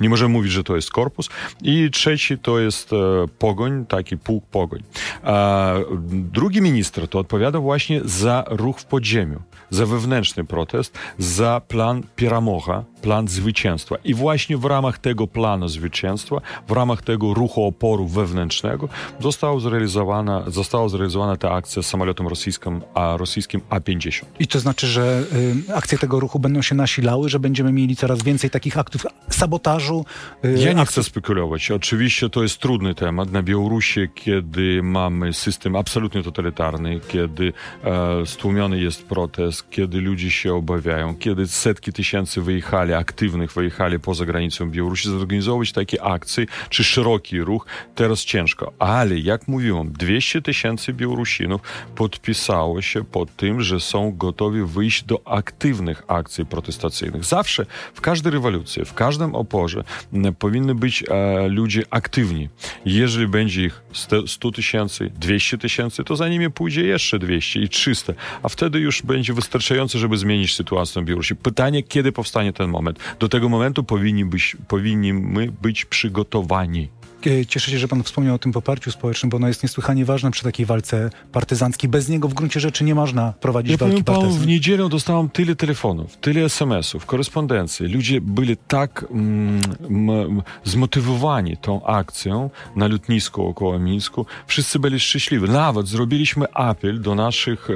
nie 0.00 0.08
możemy 0.08 0.32
mówić, 0.32 0.52
że 0.52 0.64
to 0.64 0.76
jest 0.76 0.90
korpus. 0.90 1.28
I 1.62 1.75
i 1.84 1.90
trzeci 1.90 2.38
to 2.38 2.58
jest 2.58 2.92
e, 2.92 2.96
Pogoń, 3.38 3.86
taki 3.86 4.18
pułk 4.18 4.44
Pogoń. 4.46 4.82
Drugi 6.10 6.62
minister 6.62 7.08
to 7.08 7.18
odpowiada 7.18 7.60
właśnie 7.60 8.00
za 8.04 8.44
ruch 8.48 8.80
w 8.80 8.84
podziemiu, 8.84 9.42
za 9.70 9.86
wewnętrzny 9.86 10.44
protest, 10.44 10.98
za 11.18 11.60
plan 11.68 12.02
Piramocha, 12.16 12.84
plan 13.02 13.28
zwycięstwa. 13.28 13.96
I 14.04 14.14
właśnie 14.14 14.56
w 14.56 14.64
ramach 14.64 14.98
tego 14.98 15.26
planu 15.26 15.68
zwycięstwa, 15.68 16.40
w 16.68 16.72
ramach 16.72 17.02
tego 17.02 17.34
ruchu 17.34 17.64
oporu 17.64 18.06
wewnętrznego 18.06 18.88
została 19.20 19.60
zrealizowana, 19.60 20.44
została 20.46 20.88
zrealizowana 20.88 21.36
ta 21.36 21.52
akcja 21.52 21.82
z 21.82 21.86
samolotem 21.86 22.28
rosyjskim, 22.28 22.80
a, 22.94 23.16
rosyjskim 23.16 23.60
A-50. 23.70 24.24
I 24.38 24.46
to 24.46 24.60
znaczy, 24.60 24.86
że 24.86 25.24
y, 25.68 25.74
akcje 25.74 25.98
tego 25.98 26.20
ruchu 26.20 26.38
będą 26.38 26.62
się 26.62 26.74
nasilały, 26.74 27.28
że 27.28 27.40
będziemy 27.40 27.72
mieli 27.72 27.96
coraz 27.96 28.22
więcej 28.22 28.50
takich 28.50 28.78
aktów 28.78 29.06
sabotażu? 29.30 30.04
Y, 30.44 30.58
ja 30.58 30.72
nie 30.72 30.80
akcji... 30.80 30.92
chcę 30.92 31.02
spekulować 31.02 31.65
Oczywiście 31.74 32.30
to 32.30 32.42
jest 32.42 32.58
trudny 32.58 32.94
temat. 32.94 33.32
Na 33.32 33.42
Białorusi, 33.42 34.00
kiedy 34.14 34.82
mamy 34.82 35.32
system 35.32 35.76
absolutnie 35.76 36.22
totalitarny, 36.22 37.00
kiedy 37.08 37.52
e, 37.84 38.26
stłumiony 38.26 38.80
jest 38.80 39.06
protest, 39.06 39.70
kiedy 39.70 40.00
ludzie 40.00 40.30
się 40.30 40.54
obawiają, 40.54 41.14
kiedy 41.16 41.46
setki 41.46 41.92
tysięcy 41.92 42.42
wyjechali, 42.42 42.92
aktywnych 42.92 43.52
wyjechali 43.52 43.98
poza 43.98 44.26
granicą 44.26 44.70
Białorusi, 44.70 45.08
zorganizować 45.08 45.72
takie 45.72 46.02
akcje, 46.02 46.46
czy 46.68 46.84
szeroki 46.84 47.40
ruch, 47.40 47.66
teraz 47.94 48.24
ciężko. 48.24 48.72
Ale 48.78 49.18
jak 49.18 49.48
mówiłem, 49.48 49.92
200 49.92 50.42
tysięcy 50.42 50.92
Białorusinów 50.92 51.60
podpisało 51.94 52.82
się 52.82 53.04
pod 53.04 53.36
tym, 53.36 53.60
że 53.60 53.80
są 53.80 54.16
gotowi 54.16 54.62
wyjść 54.62 55.04
do 55.04 55.20
aktywnych 55.24 56.02
akcji 56.08 56.46
protestacyjnych. 56.46 57.24
Zawsze, 57.24 57.66
w 57.94 58.00
każdej 58.00 58.32
rewolucji, 58.32 58.84
w 58.84 58.94
każdym 58.94 59.34
oporze 59.34 59.84
powinny 60.38 60.74
być 60.74 61.04
e, 61.08 61.48
ludzie 61.56 61.82
aktywni. 61.90 62.48
Jeżeli 62.84 63.26
będzie 63.26 63.64
ich 63.64 63.82
100 64.26 64.50
tysięcy, 64.52 65.10
200 65.20 65.58
tysięcy, 65.58 66.04
to 66.04 66.16
za 66.16 66.28
nimi 66.28 66.50
pójdzie 66.50 66.86
jeszcze 66.86 67.18
200 67.18 67.60
i 67.60 67.68
300, 67.68 68.12
a 68.42 68.48
wtedy 68.48 68.78
już 68.78 69.02
będzie 69.02 69.32
wystarczające, 69.32 69.98
żeby 69.98 70.16
zmienić 70.16 70.54
sytuację 70.54 71.00
na 71.00 71.06
Białorusi. 71.06 71.36
Pytanie, 71.36 71.82
kiedy 71.82 72.12
powstanie 72.12 72.52
ten 72.52 72.70
moment? 72.70 72.98
Do 73.18 73.28
tego 73.28 73.48
momentu 73.48 73.84
powinni 73.84 74.24
być, 74.24 74.56
powinni 74.68 75.12
być 75.62 75.84
przygotowani. 75.84 76.88
E, 77.26 77.46
cieszę 77.46 77.70
się, 77.70 77.78
że 77.78 77.88
pan 77.88 78.02
wspomniał 78.02 78.34
o 78.34 78.38
tym 78.38 78.52
poparciu 78.52 78.90
społecznym, 78.90 79.30
bo 79.30 79.36
ono 79.36 79.48
jest 79.48 79.62
niesłychanie 79.62 80.04
ważne 80.04 80.30
przy 80.30 80.42
takiej 80.42 80.66
walce 80.66 81.10
partyzanckiej. 81.32 81.90
Bez 81.90 82.08
niego 82.08 82.28
w 82.28 82.34
gruncie 82.34 82.60
rzeczy 82.60 82.84
nie 82.84 82.94
można 82.94 83.32
prowadzić 83.32 83.72
ja 83.72 83.76
walki 83.76 84.04
panu, 84.04 84.30
w 84.30 84.46
niedzielę 84.46 84.88
dostałem 84.88 85.28
tyle 85.28 85.56
telefonów, 85.56 86.16
tyle 86.16 86.44
SMS-ów, 86.44 87.06
korespondencji. 87.06 87.88
Ludzie 87.88 88.20
byli 88.20 88.56
tak 88.56 89.04
mm, 89.10 90.42
zmotywowani 90.64 91.56
tą 91.56 91.86
akcją 91.86 92.50
na 92.76 92.88
lotnisku 92.88 93.46
około 93.46 93.78
Mińsku. 93.78 94.26
Wszyscy 94.46 94.78
byli 94.78 95.00
szczęśliwi. 95.00 95.48
Nawet 95.48 95.88
zrobiliśmy 95.88 96.46
apel 96.52 97.00
do 97.00 97.14
naszych 97.14 97.68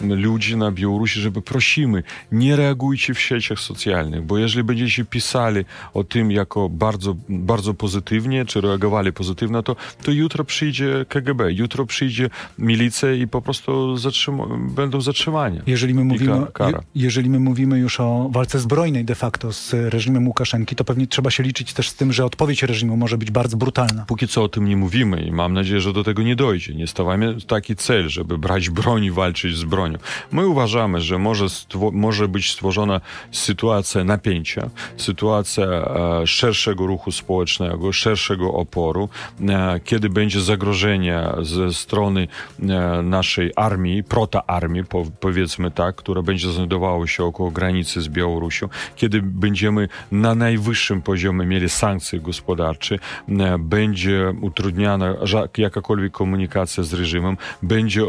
e, 0.00 0.14
ludzi 0.16 0.56
na 0.56 0.72
Białorusi, 0.72 1.20
żeby 1.20 1.42
prosimy, 1.42 2.02
nie 2.32 2.56
reagujcie 2.56 3.14
w 3.14 3.20
sieciach 3.20 3.58
socjalnych, 3.58 4.22
bo 4.22 4.38
jeżeli 4.38 4.64
będziecie 4.64 5.04
pisali 5.04 5.64
o 5.94 6.04
tym 6.04 6.30
jako 6.30 6.68
bardzo, 6.68 7.16
bardzo 7.28 7.74
pozytywnie, 7.74 8.44
czy 8.44 8.60
reagowali 8.60 8.77
zareagowali 8.78 9.12
pozytywnie, 9.12 9.62
to, 9.62 9.76
to 10.02 10.10
jutro 10.10 10.44
przyjdzie 10.44 11.06
KGB, 11.08 11.52
jutro 11.52 11.86
przyjdzie 11.86 12.30
milicja 12.58 13.12
i 13.12 13.26
po 13.26 13.42
prostu 13.42 13.96
zatrzyma, 13.96 14.44
będą 14.58 15.00
zatrzymania. 15.00 15.62
Jeżeli 15.66 15.94
my, 15.94 16.04
mówimy, 16.04 16.46
kara. 16.52 16.80
jeżeli 16.94 17.30
my 17.30 17.40
mówimy 17.40 17.78
już 17.78 18.00
o 18.00 18.30
walce 18.32 18.58
zbrojnej 18.58 19.04
de 19.04 19.14
facto 19.14 19.52
z 19.52 19.74
reżimem 19.74 20.26
Łukaszenki, 20.26 20.76
to 20.76 20.84
pewnie 20.84 21.06
trzeba 21.06 21.30
się 21.30 21.42
liczyć 21.42 21.72
też 21.72 21.88
z 21.88 21.94
tym, 21.94 22.12
że 22.12 22.24
odpowiedź 22.24 22.62
reżimu 22.62 22.96
może 22.96 23.18
być 23.18 23.30
bardzo 23.30 23.56
brutalna. 23.56 24.04
Póki 24.06 24.28
co 24.28 24.42
o 24.42 24.48
tym 24.48 24.68
nie 24.68 24.76
mówimy 24.76 25.22
i 25.22 25.32
mam 25.32 25.52
nadzieję, 25.52 25.80
że 25.80 25.92
do 25.92 26.04
tego 26.04 26.22
nie 26.22 26.36
dojdzie. 26.36 26.74
Nie 26.74 26.86
stawiamy 26.86 27.36
taki 27.46 27.76
cel, 27.76 28.08
żeby 28.08 28.38
brać 28.38 28.70
broń 28.70 29.04
i 29.04 29.10
walczyć 29.10 29.56
z 29.56 29.64
bronią. 29.64 29.98
My 30.32 30.46
uważamy, 30.46 31.00
że 31.00 31.18
może, 31.18 31.46
może 31.92 32.28
być 32.28 32.50
stworzona 32.50 33.00
sytuacja 33.32 34.04
napięcia, 34.04 34.70
sytuacja 34.96 35.64
e, 35.64 36.26
szerszego 36.26 36.86
ruchu 36.86 37.12
społecznego, 37.12 37.92
szerszego 37.92 38.54
oporu, 38.68 39.08
e, 39.48 39.80
kiedy 39.84 40.08
będzie 40.10 40.40
zagrożenie 40.40 41.28
ze 41.42 41.72
strony 41.72 42.28
e, 42.62 43.02
naszej 43.02 43.52
armii, 43.56 44.04
protoarmii, 44.04 44.82
powiedzmy 45.20 45.70
tak, 45.70 45.96
która 45.96 46.22
będzie 46.22 46.52
znajdowała 46.52 47.06
się 47.06 47.24
około 47.24 47.50
granicy 47.50 48.00
z 48.00 48.08
Białorusią, 48.08 48.68
kiedy 48.96 49.22
będziemy 49.22 49.88
na 50.12 50.34
najwyższym 50.34 51.02
poziomie 51.02 51.46
mieli 51.46 51.68
sankcje 51.68 52.20
gospodarcze, 52.20 52.98
e, 53.28 53.58
będzie 53.58 54.32
utrudniana 54.40 55.14
jakakolwiek 55.56 56.12
komunikacja 56.12 56.82
z 56.84 56.94
reżimem, 56.94 57.36
będzie 57.62 58.02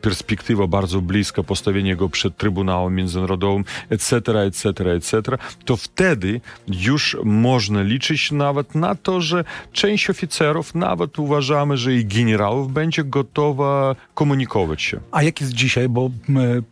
perspektywa 0.00 0.66
bardzo 0.66 1.00
bliska 1.00 1.42
postawienia 1.42 1.96
go 1.96 2.08
przed 2.08 2.36
Trybunałem 2.36 2.94
Międzynarodowym, 2.94 3.64
etc., 3.90 4.16
etc., 4.16 4.92
etc., 4.92 5.22
to 5.64 5.76
wtedy 5.76 6.40
już 6.68 7.16
można 7.24 7.82
liczyć 7.82 8.32
nawet 8.32 8.74
na 8.74 8.94
to, 8.94 9.20
że 9.20 9.44
część 9.72 10.01
część 10.02 10.10
oficerów, 10.10 10.74
nawet 10.74 11.18
uważamy, 11.18 11.76
że 11.76 11.94
i 11.94 12.04
generałów 12.04 12.72
będzie 12.72 13.04
gotowa 13.04 13.96
komunikować 14.14 14.82
się. 14.82 15.00
A 15.12 15.22
jak 15.22 15.40
jest 15.40 15.52
dzisiaj? 15.52 15.88
Bo 15.88 16.10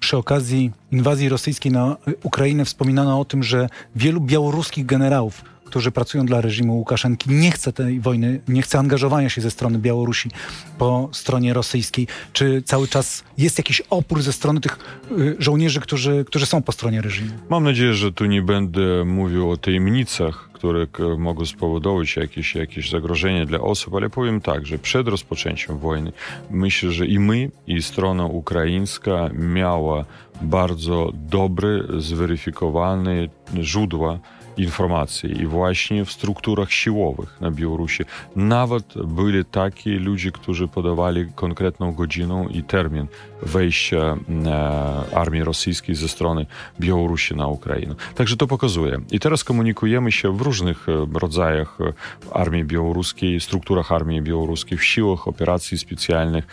przy 0.01 0.17
okazji 0.17 0.71
inwazji 0.93 1.29
rosyjskiej 1.29 1.73
na 1.73 1.97
Ukrainę 2.23 2.65
wspominano 2.65 3.21
o 3.21 3.25
tym, 3.25 3.43
że 3.43 3.69
wielu 3.97 4.21
białoruskich 4.21 4.87
generałów 4.87 5.45
którzy 5.71 5.91
pracują 5.91 6.27
dla 6.27 6.41
reżimu 6.41 6.77
Łukaszenki, 6.77 7.31
nie 7.31 7.51
chce 7.51 7.73
tej 7.73 8.01
wojny, 8.01 8.41
nie 8.49 8.63
chce 8.63 8.79
angażowania 8.79 9.29
się 9.29 9.41
ze 9.41 9.51
strony 9.51 9.79
Białorusi 9.79 10.31
po 10.79 11.09
stronie 11.13 11.55
rosyjskiej. 11.55 12.07
Czy 12.33 12.63
cały 12.63 12.89
czas 12.89 13.25
jest 13.39 13.59
jakiś 13.59 13.83
opór 13.91 14.23
ze 14.23 14.33
strony 14.33 14.61
tych 14.61 14.79
y, 15.19 15.37
żołnierzy, 15.39 15.81
którzy, 15.81 16.25
którzy 16.25 16.47
są 16.47 16.63
po 16.63 16.73
stronie 16.73 17.01
reżimu? 17.03 17.31
Mam 17.49 17.65
nadzieję, 17.65 17.95
że 17.95 18.13
tu 18.13 18.27
nie 18.27 18.43
będę 18.43 19.05
mówił 19.05 19.51
o 19.51 19.57
tajemnicach 19.57 20.51
które 20.61 20.87
mogą 21.19 21.47
spowodować 21.47 22.17
jakieś, 22.17 22.55
jakieś 22.55 22.91
zagrożenie 22.91 23.47
dla 23.47 23.61
osób, 23.61 23.95
ale 23.95 24.11
powiem 24.11 24.41
tak, 24.41 24.67
że 24.67 24.79
przed 24.79 25.09
rozpoczęciem 25.09 25.79
wojny 25.79 26.13
myślę, 26.51 26.93
że 26.93 27.07
i 27.07 27.19
my, 27.19 27.51
i 27.67 27.83
strona 27.83 28.25
ukraińska 28.25 29.31
miała 29.33 30.05
bardzo 30.43 31.13
dobre, 31.15 31.83
zweryfikowane 31.99 33.29
źródła 33.61 34.19
informacji 34.63 35.43
i 35.43 35.47
właśnie 35.47 36.05
w 36.05 36.13
strukturach 36.13 36.73
siłowych 36.73 37.41
na 37.41 37.51
Białorusi 37.51 38.05
nawet 38.37 38.95
byli 39.05 39.45
taki 39.45 39.91
ludzie, 39.91 40.33
którzy 40.33 40.69
podawali 40.69 41.27
konkretną 41.35 41.93
godzinę 41.93 42.47
i 42.51 42.63
termin 42.63 43.07
wejścia 43.43 44.17
e, 44.47 45.17
armii 45.17 45.45
rosyjskiej 45.45 45.95
ze 45.95 46.09
strony 46.09 46.47
Białorusi 46.81 47.37
na 47.37 47.47
Ukrainę. 47.47 47.95
Także 48.15 48.37
to 48.37 48.47
pokazuje. 48.47 48.99
I 49.11 49.21
teraz 49.21 49.45
komunikujemy 49.45 50.13
się 50.13 50.37
w 50.37 50.41
różnych 50.41 50.89
e, 50.89 51.19
rodzajach 51.19 51.79
e, 51.81 51.93
armii 52.33 52.65
białoruskiej, 52.65 53.41
strukturach 53.41 53.93
armii 53.93 54.23
białoruskiej, 54.23 54.79
w 54.79 54.85
siłach 54.85 55.29
operacji 55.29 55.79
specjalnych, 55.79 56.47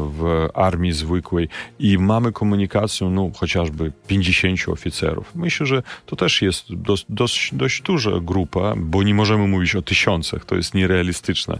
w 0.00 0.48
armii 0.54 0.92
zwykłej 0.92 1.48
i 1.78 1.98
mamy 1.98 2.32
komunikację, 2.32 3.10
no 3.10 3.30
chociażby 3.36 3.92
50 4.06 4.68
oficerów. 4.68 5.32
Myślę, 5.34 5.66
że 5.66 5.82
to 6.06 6.16
też 6.16 6.42
jest 6.42 6.74
dość, 6.74 7.06
dość, 7.26 7.54
dość 7.54 7.82
duża 7.82 8.10
grupa, 8.22 8.74
bo 8.76 9.02
nie 9.02 9.14
możemy 9.14 9.46
mówić 9.46 9.76
o 9.76 9.82
tysiącach, 9.82 10.44
to 10.44 10.56
jest 10.56 10.74
nierealistyczne 10.74 11.58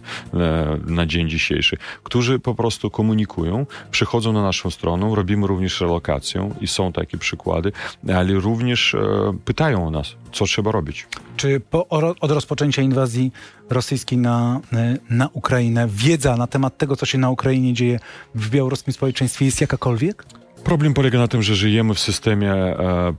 na 0.86 1.06
dzień 1.06 1.28
dzisiejszy, 1.28 1.76
którzy 2.02 2.38
po 2.38 2.54
prostu 2.54 2.90
komunikują, 2.90 3.66
przychodzą 3.90 4.32
na 4.32 4.42
naszą 4.42 4.70
stronę, 4.70 5.12
robimy 5.14 5.46
również 5.46 5.80
relokację 5.80 6.50
i 6.60 6.66
są 6.66 6.92
takie 6.92 7.18
przykłady, 7.18 7.72
ale 8.14 8.34
również 8.34 8.94
e, 8.94 8.98
pytają 9.44 9.86
o 9.86 9.90
nas, 9.90 10.14
co 10.32 10.44
trzeba 10.44 10.72
robić. 10.72 11.06
Czy 11.36 11.60
po, 11.60 11.88
od 12.20 12.30
rozpoczęcia 12.30 12.82
inwazji 12.82 13.32
rosyjskiej 13.70 14.18
na, 14.18 14.60
e, 14.72 14.96
na 15.10 15.28
Ukrainę 15.32 15.88
wiedza 15.90 16.36
na 16.36 16.46
temat 16.46 16.78
tego, 16.78 16.96
co 16.96 17.06
się 17.06 17.18
na 17.18 17.30
Ukrainie 17.30 17.74
dzieje 17.74 18.00
w 18.34 18.50
białoruskim 18.50 18.92
społeczeństwie 18.92 19.44
jest 19.44 19.60
jakakolwiek? 19.60 20.24
Problem 20.66 20.94
polega 20.94 21.18
na 21.18 21.28
tym, 21.28 21.42
że 21.42 21.54
żyjemy 21.54 21.94
w 21.94 21.98
systemie 21.98 22.52
e, 22.52 23.14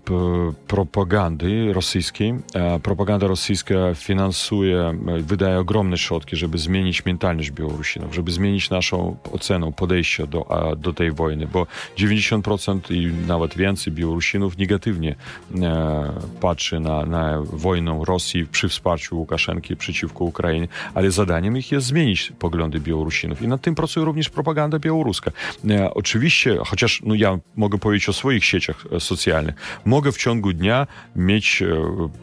propagandy 0.67 1.73
rosyjskiej. 1.73 2.35
E, 2.55 2.79
propaganda 2.79 3.27
rosyjska 3.27 3.75
finansuje, 3.95 4.79
e, 4.79 4.95
wydaje 5.19 5.59
ogromne 5.59 5.97
środki, 5.97 6.35
żeby 6.35 6.57
zmienić 6.57 7.05
mentalność 7.05 7.51
Białorusinów, 7.51 8.15
żeby 8.15 8.31
zmienić 8.31 8.69
naszą 8.69 9.17
ocenę, 9.31 9.71
podejście 9.71 10.27
do, 10.27 10.51
a, 10.51 10.75
do 10.75 10.93
tej 10.93 11.11
wojny, 11.11 11.47
bo 11.47 11.67
90% 11.97 12.91
i 12.91 13.27
nawet 13.27 13.57
więcej 13.57 13.93
Białorusinów 13.93 14.57
negatywnie 14.57 15.15
e, 15.61 16.11
patrzy 16.41 16.79
na, 16.79 17.05
na 17.05 17.41
wojnę 17.41 18.01
Rosji 18.07 18.45
przy 18.45 18.69
wsparciu 18.69 19.17
Łukaszenki 19.17 19.75
przeciwko 19.75 20.23
Ukrainie, 20.23 20.67
ale 20.93 21.11
zadaniem 21.11 21.57
ich 21.57 21.71
jest 21.71 21.87
zmienić 21.87 22.33
poglądy 22.39 22.79
Białorusinów 22.79 23.41
i 23.41 23.47
nad 23.47 23.61
tym 23.61 23.75
pracuje 23.75 24.05
również 24.05 24.29
propaganda 24.29 24.79
białoruska. 24.79 25.31
E, 25.69 25.93
oczywiście, 25.93 26.57
chociaż 26.65 27.01
no 27.05 27.15
ja 27.15 27.36
mogę 27.55 27.77
powiedzieć 27.77 28.09
o 28.09 28.13
swoich 28.13 28.45
sieciach 28.45 28.85
e, 28.91 28.99
socjalnych. 28.99 29.55
Mogę 29.85 30.11
w 30.11 30.17
ciągu 30.17 30.53
dnia 30.53 30.87
mieć 31.15 31.61
e, 31.61 31.67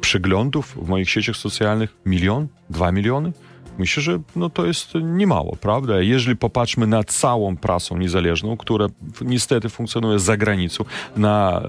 przeglądów 0.00 0.78
w 0.84 0.88
moich 0.88 1.10
sieciach 1.10 1.36
socjalnych 1.36 1.96
milion, 2.06 2.48
dwa 2.70 2.92
miliony. 2.92 3.32
Myślę, 3.78 4.02
że 4.02 4.20
no 4.36 4.50
to 4.50 4.66
jest 4.66 4.88
niemało, 5.02 5.56
prawda? 5.60 6.00
Jeżeli 6.00 6.36
popatrzmy 6.36 6.86
na 6.86 7.04
całą 7.04 7.56
prasę 7.56 7.94
niezależną, 7.94 8.56
która 8.56 8.86
niestety 9.20 9.68
funkcjonuje 9.68 10.18
za 10.18 10.36
granicą, 10.36 10.84
na 11.16 11.62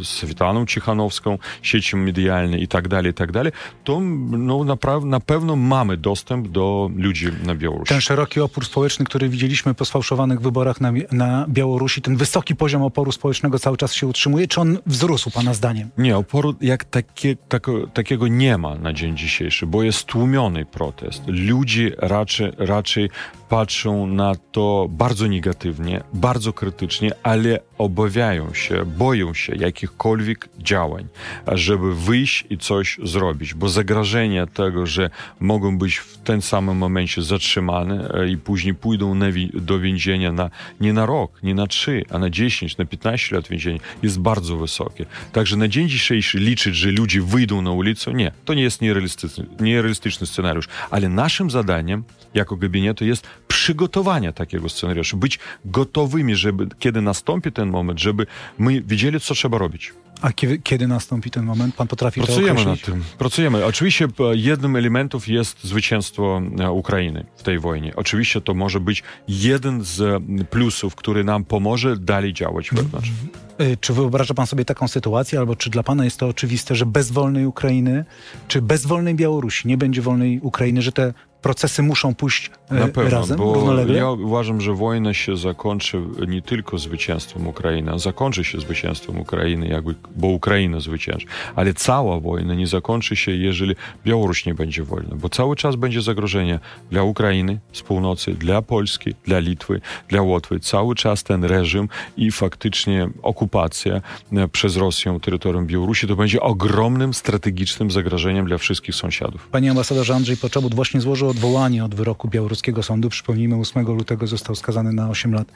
y, 0.00 0.04
Swetlaną 0.04 0.66
Cichanowską, 0.66 1.38
sieci 1.62 1.96
medialne 1.96 2.58
i 2.58 2.68
tak 2.68 2.88
dalej, 2.88 3.10
i 3.10 3.14
tak 3.14 3.32
dalej, 3.32 3.52
to 3.84 4.00
no, 4.30 4.64
naprawdę, 4.64 5.06
na 5.06 5.20
pewno 5.20 5.56
mamy 5.56 5.96
dostęp 5.96 6.48
do 6.48 6.90
ludzi 6.96 7.28
na 7.44 7.54
Białorusi. 7.54 7.88
Ten 7.88 8.00
szeroki 8.00 8.40
opór 8.40 8.64
społeczny, 8.64 9.04
który 9.04 9.28
widzieliśmy 9.28 9.74
po 9.74 9.84
sfałszowanych 9.84 10.40
wyborach 10.40 10.80
na, 10.80 10.92
na 11.12 11.46
Białorusi, 11.48 12.02
ten 12.02 12.16
wysoki 12.16 12.56
poziom 12.56 12.82
oporu 12.82 13.12
społecznego 13.12 13.58
cały 13.58 13.76
czas 13.76 13.94
się 13.94 14.06
utrzymuje, 14.06 14.48
czy 14.48 14.60
on 14.60 14.78
wzrósł 14.86 15.30
Pana 15.30 15.54
zdaniem? 15.54 15.90
Nie, 15.98 16.16
oporu 16.16 16.54
jak 16.60 16.84
takie, 16.84 17.36
tak, 17.36 17.66
takiego 17.94 18.28
nie 18.28 18.58
ma 18.58 18.74
na 18.74 18.92
dzień 18.92 19.16
dzisiejszy, 19.16 19.66
bo 19.66 19.82
jest 19.82 20.04
tłumiony 20.04 20.64
protest 20.64 21.22
ludzie 21.46 21.90
raczej, 21.98 22.52
raczej 22.58 23.10
patrzą 23.54 24.06
na 24.06 24.34
to 24.52 24.86
bardzo 24.90 25.28
negatywnie, 25.28 26.02
bardzo 26.14 26.52
krytycznie, 26.52 27.10
ale 27.22 27.60
obawiają 27.78 28.54
się, 28.54 28.84
boją 28.84 29.34
się 29.34 29.56
jakichkolwiek 29.56 30.48
działań, 30.58 31.06
żeby 31.46 31.94
wyjść 31.94 32.44
i 32.50 32.58
coś 32.58 32.98
zrobić, 33.02 33.54
bo 33.54 33.68
zagrożenie 33.68 34.46
tego, 34.46 34.86
że 34.86 35.10
mogą 35.40 35.78
być 35.78 35.96
w 35.96 36.18
tym 36.18 36.42
samym 36.42 36.76
momencie 36.76 37.22
zatrzymane 37.22 38.10
e, 38.14 38.28
i 38.28 38.36
później 38.36 38.74
pójdą 38.74 39.18
do 39.54 39.80
więzienia 39.80 40.32
na, 40.32 40.50
nie 40.80 40.92
na 40.92 41.06
rok, 41.06 41.42
nie 41.42 41.54
na 41.54 41.66
trzy, 41.66 42.04
a 42.10 42.18
na 42.18 42.30
10, 42.30 42.76
na 42.76 42.84
15 42.84 43.36
lat 43.36 43.48
więzienia, 43.48 43.78
jest 44.02 44.18
bardzo 44.18 44.56
wysokie. 44.56 45.06
Także 45.32 45.56
na 45.56 45.68
dzień 45.68 45.88
dzisiejszy 45.88 46.38
liczyć, 46.38 46.76
że 46.76 46.90
ludzie 46.90 47.22
wyjdą 47.22 47.62
na 47.62 47.70
ulicę, 47.70 48.14
nie, 48.14 48.32
to 48.44 48.54
nie 48.54 48.62
jest 48.62 48.80
nierealistyczny, 48.80 49.46
nierealistyczny 49.60 50.26
scenariusz, 50.26 50.68
ale 50.90 51.08
naszym 51.08 51.50
zadaniem 51.50 52.04
jako 52.34 52.56
gabinetu 52.56 53.04
jest 53.04 53.26
przygotowania 53.48 54.32
takiego 54.32 54.68
scenariusza, 54.68 55.16
być 55.16 55.38
gotowymi, 55.64 56.36
żeby 56.36 56.68
kiedy 56.78 57.02
nastąpi 57.02 57.52
ten 57.52 57.70
moment, 57.70 58.00
żeby 58.00 58.26
my 58.58 58.82
wiedzieli, 58.82 59.20
co 59.20 59.34
trzeba 59.34 59.58
robić. 59.58 59.92
A 60.20 60.32
kiedy, 60.32 60.58
kiedy 60.58 60.86
nastąpi 60.86 61.30
ten 61.30 61.44
moment? 61.44 61.74
Pan 61.74 61.88
potrafi 61.88 62.20
Pracujemy 62.20 62.64
to 62.64 62.70
nad 62.70 62.80
tym. 62.80 63.04
Pracujemy. 63.18 63.64
Oczywiście 63.64 64.04
e, 64.04 64.36
jednym 64.36 64.76
elementów 64.76 65.28
jest 65.28 65.64
zwycięstwo 65.64 66.42
e, 66.60 66.70
Ukrainy 66.70 67.24
w 67.36 67.42
tej 67.42 67.58
wojnie. 67.58 67.92
Oczywiście 67.96 68.40
to 68.40 68.54
może 68.54 68.80
być 68.80 69.02
jeden 69.28 69.82
z 69.82 70.22
plusów, 70.50 70.94
który 70.94 71.24
nam 71.24 71.44
pomoże 71.44 71.96
dalej 71.96 72.32
działać 72.32 72.70
wewnątrz. 72.70 73.10
E, 73.58 73.76
czy 73.76 73.92
wyobraża 73.92 74.34
pan 74.34 74.46
sobie 74.46 74.64
taką 74.64 74.88
sytuację, 74.88 75.38
albo 75.38 75.56
czy 75.56 75.70
dla 75.70 75.82
pana 75.82 76.04
jest 76.04 76.18
to 76.18 76.28
oczywiste, 76.28 76.74
że 76.74 76.86
bez 76.86 77.10
wolnej 77.10 77.46
Ukrainy, 77.46 78.04
czy 78.48 78.62
bez 78.62 78.86
wolnej 78.86 79.14
Białorusi 79.14 79.68
nie 79.68 79.76
będzie 79.76 80.02
wolnej 80.02 80.40
Ukrainy, 80.42 80.82
że 80.82 80.92
te 80.92 81.14
procesy 81.44 81.82
muszą 81.82 82.14
pójść 82.14 82.50
e, 82.70 82.74
Na 82.74 82.88
pewno, 82.88 83.10
razem, 83.10 83.38
bo 83.38 83.54
równolegle? 83.54 83.98
Ja 83.98 84.10
uważam, 84.10 84.60
że 84.60 84.74
wojna 84.74 85.14
się 85.14 85.36
zakończy 85.36 86.02
nie 86.28 86.42
tylko 86.42 86.78
zwycięstwem 86.78 87.46
Ukrainy, 87.46 87.92
a 87.92 87.98
zakończy 87.98 88.44
się 88.44 88.60
zwycięstwem 88.60 89.20
Ukrainy, 89.20 89.68
jakby, 89.68 89.94
bo 90.16 90.26
Ukraina 90.26 90.80
zwycięży. 90.80 91.26
Ale 91.54 91.74
cała 91.74 92.20
wojna 92.20 92.54
nie 92.54 92.66
zakończy 92.66 93.16
się, 93.16 93.32
jeżeli 93.32 93.74
Białoruś 94.04 94.46
nie 94.46 94.54
będzie 94.54 94.82
wolna, 94.82 95.16
bo 95.16 95.28
cały 95.28 95.56
czas 95.56 95.76
będzie 95.76 96.02
zagrożenie 96.02 96.60
dla 96.90 97.02
Ukrainy 97.02 97.58
z 97.72 97.82
północy, 97.82 98.34
dla 98.34 98.62
Polski, 98.62 99.14
dla 99.24 99.38
Litwy, 99.38 99.80
dla 100.08 100.22
Łotwy. 100.22 100.60
Cały 100.60 100.94
czas 100.94 101.22
ten 101.22 101.44
reżim 101.44 101.88
i 102.16 102.30
faktycznie 102.32 103.08
okupacja 103.22 104.00
e, 104.32 104.48
przez 104.48 104.76
Rosję 104.76 105.18
terytorium 105.22 105.66
Białorusi 105.66 106.06
to 106.06 106.16
będzie 106.16 106.40
ogromnym 106.40 107.14
strategicznym 107.14 107.90
zagrożeniem 107.90 108.46
dla 108.46 108.58
wszystkich 108.58 108.94
sąsiadów. 108.94 109.48
Panie 109.52 109.70
ambasadorze 109.70 110.14
Andrzej 110.14 110.36
Poczobut 110.36 110.74
właśnie 110.74 111.00
złożył 111.00 111.33
odwołanie 111.34 111.84
od 111.84 111.94
wyroku 111.94 112.28
białoruskiego 112.28 112.82
sądu. 112.82 113.08
Przypomnijmy, 113.08 113.56
8 113.56 113.86
lutego 113.86 114.26
został 114.26 114.56
skazany 114.56 114.92
na 114.92 115.10
8 115.10 115.34
lat 115.34 115.48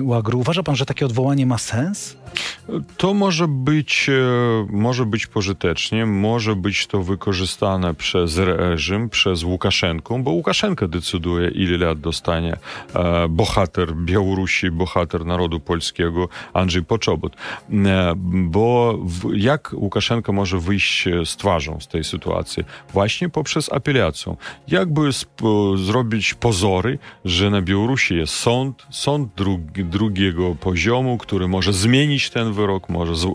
łagru. 0.00 0.38
Uważa 0.38 0.62
pan, 0.62 0.76
że 0.76 0.86
takie 0.86 1.06
odwołanie 1.06 1.46
ma 1.46 1.58
sens? 1.58 2.16
To 2.96 3.14
może 3.14 3.48
być, 3.48 4.08
e, 4.08 4.66
może 4.70 5.06
być 5.06 5.26
pożytecznie, 5.26 6.06
może 6.06 6.56
być 6.56 6.86
to 6.86 7.02
wykorzystane 7.02 7.94
przez 7.94 8.38
reżim, 8.38 9.08
przez 9.08 9.42
Łukaszenkę, 9.42 10.22
bo 10.22 10.30
Łukaszenka 10.30 10.88
decyduje, 10.88 11.48
ile 11.48 11.86
lat 11.86 12.00
dostanie 12.00 12.56
bohater 13.28 13.94
Białorusi, 13.94 14.70
bohater 14.70 15.26
narodu 15.26 15.60
polskiego 15.60 16.28
Andrzej 16.52 16.84
Poczobut. 16.84 17.36
Bo 18.32 18.98
jak 19.34 19.70
Łukaszenka 19.72 20.32
może 20.32 20.58
wyjść 20.58 21.04
z 21.24 21.36
twarzą 21.36 21.80
z 21.80 21.88
tej 21.88 22.04
sytuacji? 22.04 22.64
Właśnie 22.92 23.28
poprzez 23.28 23.72
apelację. 23.72 24.36
Jakby 24.68 25.10
zrobić 25.76 26.34
pozory, 26.34 26.98
że 27.24 27.50
na 27.50 27.62
Białorusi 27.62 28.14
jest 28.16 28.32
sąd, 28.32 28.86
sąd 28.90 29.25
drugi, 29.36 29.84
drugiego 29.84 30.54
poziomu, 30.54 31.18
który 31.18 31.48
może 31.48 31.72
zmienić 31.72 32.30
ten 32.30 32.52
wyrok, 32.52 32.88
może 32.88 33.16
z, 33.16 33.24
e, 33.24 33.30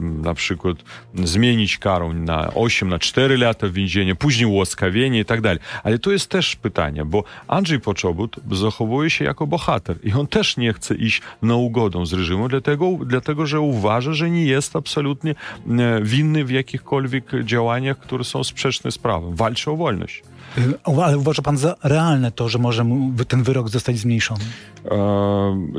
na 0.00 0.34
przykład 0.34 0.76
zmienić 1.14 1.78
karę 1.78 2.08
na 2.08 2.54
8, 2.54 2.88
na 2.88 2.98
4 2.98 3.36
lata 3.36 3.68
więzienia, 3.68 4.14
później 4.14 4.46
ułaskawienie 4.46 5.20
i 5.20 5.24
tak 5.24 5.40
dalej. 5.40 5.58
Ale 5.82 5.98
to 5.98 6.12
jest 6.12 6.30
też 6.30 6.56
pytanie, 6.56 7.04
bo 7.04 7.24
Andrzej 7.48 7.80
Poczobut 7.80 8.36
zachowuje 8.52 9.10
się 9.10 9.24
jako 9.24 9.46
bohater 9.46 9.96
i 10.02 10.12
on 10.12 10.26
też 10.26 10.56
nie 10.56 10.72
chce 10.72 10.94
iść 10.94 11.22
na 11.42 11.54
ugodę 11.54 12.06
z 12.06 12.12
reżimem, 12.12 12.48
dlatego, 12.48 12.98
dlatego 13.06 13.46
że 13.46 13.60
uważa, 13.60 14.12
że 14.12 14.30
nie 14.30 14.44
jest 14.44 14.76
absolutnie 14.76 15.30
e, 15.30 16.00
winny 16.02 16.44
w 16.44 16.50
jakichkolwiek 16.50 17.24
działaniach, 17.44 17.98
które 17.98 18.24
są 18.24 18.44
sprzeczne 18.44 18.90
z 18.92 18.98
prawem. 18.98 19.36
Walczy 19.36 19.70
o 19.70 19.76
wolność. 19.76 20.22
Y, 20.58 20.78
ale 20.84 21.18
uważa 21.18 21.42
pan 21.42 21.56
za 21.56 21.74
realne 21.82 22.30
to, 22.30 22.48
że 22.48 22.58
może 22.58 22.86
ten 23.28 23.42
wyrok 23.42 23.68
zostać 23.68 23.98
zmniejszony? 23.98 24.44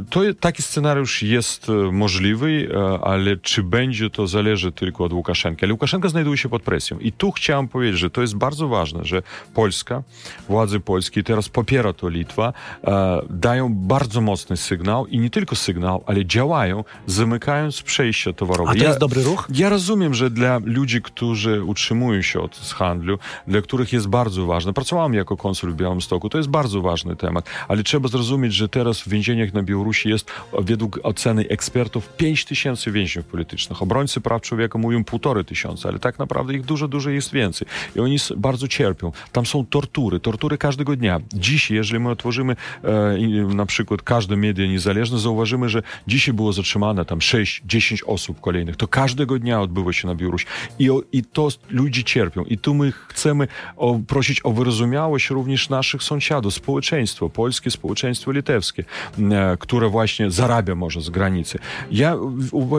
To, 0.10 0.22
taki 0.40 0.62
scenariusz 0.62 1.24
jest 1.24 1.70
e, 1.70 1.92
możliwy, 1.92 2.70
e, 2.74 3.00
ale 3.06 3.38
czy 3.38 3.64
będzie 3.64 4.10
to 4.10 4.28
zależy 4.28 4.72
tylko 4.72 5.04
od 5.04 5.14
Łukaszenki. 5.14 5.66
Ale 5.66 5.74
Łukaszenka 5.74 6.10
znajduje 6.10 6.38
się 6.38 6.50
pod 6.50 6.62
presją. 6.62 7.00
I 7.00 7.12
tu 7.12 7.32
chciałem 7.32 7.68
powiedzieć, 7.68 8.00
że 8.00 8.10
to 8.10 8.22
jest 8.22 8.36
bardzo 8.36 8.68
ważne, 8.68 9.06
że 9.06 9.22
Polska, 9.54 10.04
władze 10.50 10.80
polskie, 10.80 11.24
teraz 11.24 11.50
popiera 11.50 11.94
to 11.94 12.10
Litwa, 12.10 12.54
e, 12.84 13.22
dają 13.30 13.74
bardzo 13.74 14.22
mocny 14.22 14.58
sygnał 14.58 15.08
i 15.08 15.20
nie 15.20 15.30
tylko 15.30 15.56
sygnał, 15.56 16.04
ale 16.06 16.26
działają, 16.26 16.84
zamykając 17.08 17.82
przejścia 17.82 18.34
towarowe. 18.34 18.72
A 18.72 18.74
to 18.74 18.80
ja, 18.80 18.88
jest 18.88 19.00
dobry 19.00 19.24
ruch? 19.24 19.48
Ja 19.54 19.70
rozumiem, 19.70 20.14
że 20.14 20.30
dla 20.30 20.60
ludzi, 20.64 21.02
którzy 21.02 21.64
utrzymują 21.64 22.22
się 22.22 22.40
od 22.40 22.58
handlu, 22.58 23.18
dla 23.48 23.62
których 23.62 23.94
jest 23.94 24.08
bardzo 24.08 24.46
ważne, 24.46 24.55
pracowałem 24.74 25.14
jako 25.14 25.38
konsul 25.38 25.72
w 25.72 25.76
Białymstoku, 25.76 26.30
to 26.30 26.38
jest 26.38 26.50
bardzo 26.50 26.82
ważny 26.82 27.16
temat, 27.16 27.50
ale 27.68 27.84
trzeba 27.84 28.08
zrozumieć, 28.08 28.54
że 28.54 28.70
teraz 28.70 29.02
w 29.02 29.08
więzieniach 29.10 29.54
na 29.54 29.64
Białorusi 29.64 30.10
jest 30.10 30.32
według 30.60 31.00
oceny 31.04 31.48
ekspertów 31.50 32.10
5 32.10 32.46
tysięcy 32.46 32.92
więźniów 32.92 33.26
politycznych. 33.26 33.82
Obrońcy 33.82 34.22
praw 34.22 34.42
człowieka 34.42 34.80
mówią 34.80 35.04
półtorej 35.04 35.46
tysiąca, 35.46 35.90
ale 35.90 36.00
tak 36.00 36.20
naprawdę 36.20 36.54
ich 36.54 36.66
dużo, 36.66 36.88
dużo 36.88 37.10
jest 37.10 37.34
więcej. 37.34 37.68
I 37.96 38.00
oni 38.00 38.18
bardzo 38.38 38.68
cierpią. 38.68 39.12
Tam 39.32 39.46
są 39.46 39.66
tortury, 39.66 40.20
tortury 40.20 40.58
każdego 40.58 40.96
dnia. 40.96 41.20
Dziś, 41.34 41.72
jeżeli 41.72 42.00
my 42.00 42.10
otworzymy 42.10 42.56
e, 42.84 43.18
na 43.56 43.66
przykład 43.66 44.02
każde 44.02 44.36
media 44.36 44.68
niezależne, 44.68 45.20
zauważymy, 45.20 45.70
że 45.70 45.84
dzisiaj 46.08 46.34
było 46.34 46.54
zatrzymane 46.54 47.06
tam 47.06 47.20
6-10 47.20 48.00
osób 48.06 48.42
kolejnych. 48.42 48.76
To 48.76 48.88
każdego 48.88 49.40
dnia 49.40 49.62
odbywa 49.62 49.94
się 49.94 50.08
na 50.08 50.16
Białorusi. 50.16 50.46
I, 50.80 50.90
I 51.12 51.24
to 51.24 51.48
ludzie 51.70 52.04
cierpią. 52.04 52.44
I 52.44 52.58
tu 52.58 52.74
my 52.74 52.92
chcemy 53.08 53.48
o, 53.78 54.00
prosić 54.08 54.42
o 54.46 54.52
wyrozumiałość 54.52 55.30
również 55.30 55.70
naszych 55.70 56.04
sąsiadów, 56.04 56.54
społeczeństwo, 56.54 57.30
polskie 57.30 57.72
społeczeństwo 57.72 58.32
litewskie, 58.32 58.84
e, 59.32 59.58
które 59.60 59.90
właśnie 59.90 60.32
zarabia 60.32 60.76
może 60.76 61.02
z 61.02 61.10
granicy. 61.10 61.60
Ja 61.92 62.18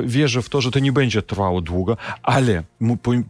wierzę 0.05 0.43
w 0.43 0.49
to, 0.49 0.61
że 0.61 0.71
to 0.71 0.79
nie 0.79 0.93
będzie 0.93 1.23
trwało 1.23 1.61
długo, 1.61 1.97
ale 2.23 2.63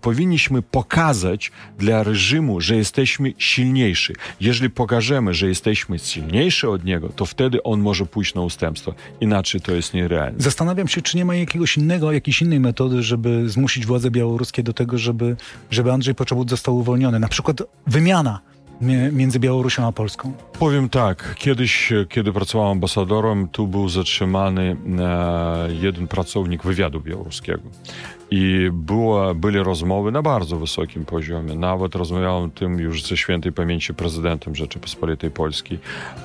powinniśmy 0.01 0.62
pokazać 0.62 1.53
dla 1.79 2.03
reżimu, 2.03 2.61
że 2.61 2.77
jesteśmy 2.77 3.35
silniejsi. 3.38 4.12
Jeżeli 4.40 4.70
pokażemy, 4.70 5.35
że 5.35 5.49
jesteśmy 5.49 5.99
silniejsi 5.99 6.66
od 6.66 6.85
niego, 6.85 7.09
to 7.09 7.27
wtedy 7.27 7.62
on 7.62 7.81
może 7.81 8.07
pójść 8.07 8.35
na 8.35 8.40
ustępstwo. 8.40 8.94
Inaczej 9.20 9.61
to 9.61 9.72
jest 9.72 9.94
nierealne. 9.94 10.40
Zastanawiam 10.40 10.88
się, 10.88 11.03
czy 11.03 11.16
nie 11.16 11.25
ma 11.25 11.35
jakiegoś 11.35 11.77
innego, 11.77 12.12
jakiejś 12.12 12.42
innej 12.42 12.61
metody, 12.61 13.03
żeby 13.03 13.49
zmusić 13.49 13.87
władze 13.87 14.11
białoruskie 14.11 14.62
do 14.62 14.72
tego, 14.72 14.99
żeby, 14.99 15.37
żeby 15.70 15.92
Andrzej 15.92 16.14
Poczobut 16.14 16.51
został 16.51 16.77
uwolniony. 16.77 17.18
Na 17.18 17.29
przykład 17.29 17.62
wymiana 17.87 18.26
między 19.12 19.41
Białorusią 19.41 19.87
a 19.87 19.93
Polską? 19.93 20.33
Powiem 20.59 20.89
tak, 20.89 21.35
kiedyś, 21.39 21.93
kiedy 22.09 22.33
pracowałem 22.33 22.73
ambasadorem, 22.73 23.49
tu 23.49 23.67
był 23.67 23.89
zatrzymany 23.89 24.77
e, 24.99 25.69
jeden 25.81 26.09
pracownik 26.09 26.62
wywiadu 26.62 27.01
białoruskiego. 27.01 27.62
I 28.31 28.71
było, 28.73 29.35
byli 29.35 29.59
rozmowy 29.59 30.12
na 30.12 30.23
bardzo 30.23 30.57
wysokim 30.57 31.05
poziomie. 31.05 31.55
Nawet 31.55 31.95
rozmawiałem 31.95 32.51
tym 32.51 32.79
już 32.79 33.03
ze 33.03 33.17
świętej 33.17 33.53
pamięci 33.53 33.95
prezydentem 33.95 34.55
Rzeczypospolitej 34.55 35.31
Polskiej, 35.31 35.79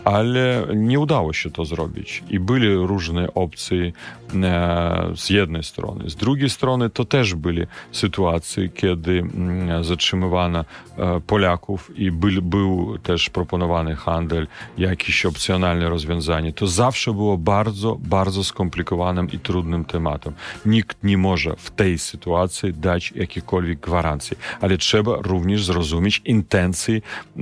ale 0.05 0.67
nie 0.75 0.99
udało 0.99 1.33
się 1.33 1.51
to 1.51 1.65
zrobić. 1.65 2.23
I 2.29 2.39
byli 2.39 2.75
różne 2.75 3.33
opcje 3.33 3.91
e, 4.43 5.11
z 5.15 5.29
jednej 5.29 5.63
strony. 5.63 6.09
Z 6.09 6.15
drugiej 6.15 6.49
strony 6.49 6.89
to 6.89 7.05
też 7.05 7.35
były 7.35 7.67
sytuacje, 7.91 8.69
kiedy 8.69 9.19
mm, 9.19 9.83
zatrzymywano 9.83 10.59
e, 10.97 11.21
Polaków 11.27 11.91
i 11.95 12.11
był, 12.11 12.41
był 12.41 12.97
też 12.97 13.29
proponowany 13.29 13.95
handel, 13.95 14.47
jakieś 14.77 15.25
opcjonalne 15.25 15.89
rozwiązanie. 15.89 16.53
To 16.53 16.67
zawsze 16.67 17.13
było 17.13 17.37
bardzo, 17.37 17.97
bardzo 17.99 18.43
skomplikowanym 18.43 19.27
i 19.31 19.39
trudnym 19.39 19.85
tematem. 19.85 20.33
Nikt 20.65 21.03
nie 21.03 21.17
może 21.17 21.55
w 21.57 21.71
tej 21.71 21.90
tej 21.91 21.99
sytuacji 21.99 22.73
dać 22.73 23.11
jakiekolwiek 23.15 23.79
gwarancje. 23.79 24.37
Ale 24.61 24.77
trzeba 24.77 25.15
również 25.21 25.65
zrozumieć 25.65 26.21
intencje 26.25 26.95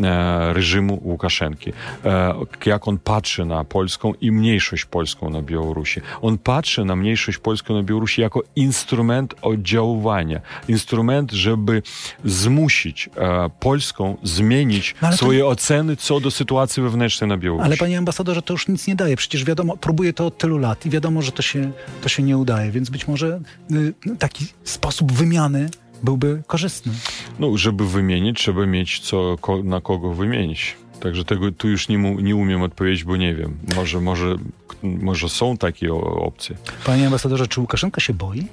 e, 0.04 0.54
reżimu 0.54 1.02
Łukaszenki. 1.04 1.74
E, 2.06 2.34
jak 2.66 2.88
on 2.88 2.98
patrzy 2.98 3.46
na 3.46 3.64
Polską 3.64 4.14
i 4.22 4.32
mniejszość 4.32 4.86
polską 4.86 5.30
na 5.30 5.42
Białorusi. 5.42 6.02
On 6.22 6.38
patrzy 6.38 6.86
na 6.86 6.96
mniejszość 6.96 7.38
polską 7.38 7.74
na 7.74 7.84
Białorusi 7.84 8.22
jako 8.22 8.44
instrument 8.56 9.36
oddziaływania. 9.42 10.40
Instrument, 10.68 11.32
żeby 11.32 11.82
zmusić 12.26 13.10
e, 13.18 13.50
Polską 13.60 14.18
zmienić 14.24 14.96
No 15.02 15.08
ale 15.08 15.18
to- 15.18 15.24
swoje 15.26 15.46
oceny 15.48 15.96
co 15.96 16.20
do 16.20 16.32
sytuacji 16.32 16.84
wewnętrznej 16.84 17.28
na 17.28 17.38
Białorusi. 17.38 17.66
Ale 17.66 17.78
panie 17.78 17.98
ambasadorze, 17.98 18.42
to 18.42 18.54
już 18.54 18.68
nic 18.68 18.88
nie 18.88 18.96
daje. 18.96 19.16
Przecież 19.16 19.46
wiadomo, 19.46 19.78
próbuje 19.78 20.14
to 20.14 20.26
od 20.26 20.38
tylu 20.38 20.58
lat 20.58 20.86
i 20.86 20.90
wiadomo, 20.90 21.22
że 21.22 21.32
to 21.32 21.42
się, 21.42 21.72
to 22.02 22.10
się 22.10 22.24
nie 22.24 22.38
udaje. 22.38 22.72
Więc 22.72 22.90
być 22.90 23.08
może 23.08 23.40
y, 23.72 24.16
taki 24.20 24.39
sposób 24.64 25.12
wymiany 25.12 25.70
byłby 26.04 26.44
korzystny. 26.48 26.94
No, 27.40 27.58
żeby 27.58 27.88
wymienić, 27.88 28.38
trzeba 28.40 28.66
mieć 28.66 29.00
co, 29.00 29.36
ko, 29.42 29.64
na 29.64 29.82
kogo 29.82 30.14
wymienić. 30.14 30.76
Także 31.00 31.26
tego 31.26 31.52
tu 31.52 31.70
już 31.70 31.88
nie, 31.88 31.98
mu, 31.98 32.20
nie 32.20 32.36
umiem 32.36 32.62
odpowiedzieć, 32.62 33.04
bo 33.04 33.18
nie 33.18 33.36
wiem. 33.36 33.58
Może, 33.76 34.02
może, 34.02 34.36
może 34.84 35.30
są 35.30 35.58
takie 35.58 35.94
opcje. 35.94 36.56
Panie 36.86 37.06
ambasadorze, 37.06 37.48
czy 37.48 37.62
Łukaszenka 37.62 38.02
się 38.02 38.14
boi? 38.14 38.48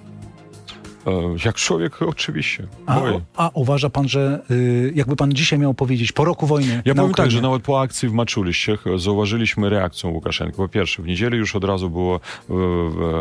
E, 1.06 1.36
Jak 1.44 1.56
człowiek 1.56 2.02
oczywiście. 2.02 2.66
A, 2.86 3.00
a 3.36 3.50
uważa 3.54 3.90
pan, 3.90 4.08
że 4.08 4.40
y, 4.50 4.92
jakby 4.94 5.16
pan 5.16 5.32
dzisiaj 5.32 5.58
miał 5.58 5.74
powiedzieć, 5.74 6.12
po 6.12 6.24
roku 6.24 6.46
wojny 6.46 6.82
Ja 6.84 6.94
powiem 6.94 7.14
tak, 7.14 7.30
że 7.30 7.40
nawet 7.40 7.62
po 7.62 7.80
akcji 7.80 8.08
w 8.08 8.12
Maczuliściach 8.12 8.84
zauważyliśmy 8.96 9.70
reakcję 9.70 10.10
Łukaszenki. 10.10 10.56
Po 10.56 10.68
pierwsze, 10.68 11.02
w 11.02 11.06
niedzielę 11.06 11.36
już 11.36 11.56
od 11.56 11.64
razu 11.64 11.90
była 11.90 12.16
e, 12.16 12.20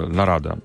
narada 0.09 0.53
e, 0.53 0.57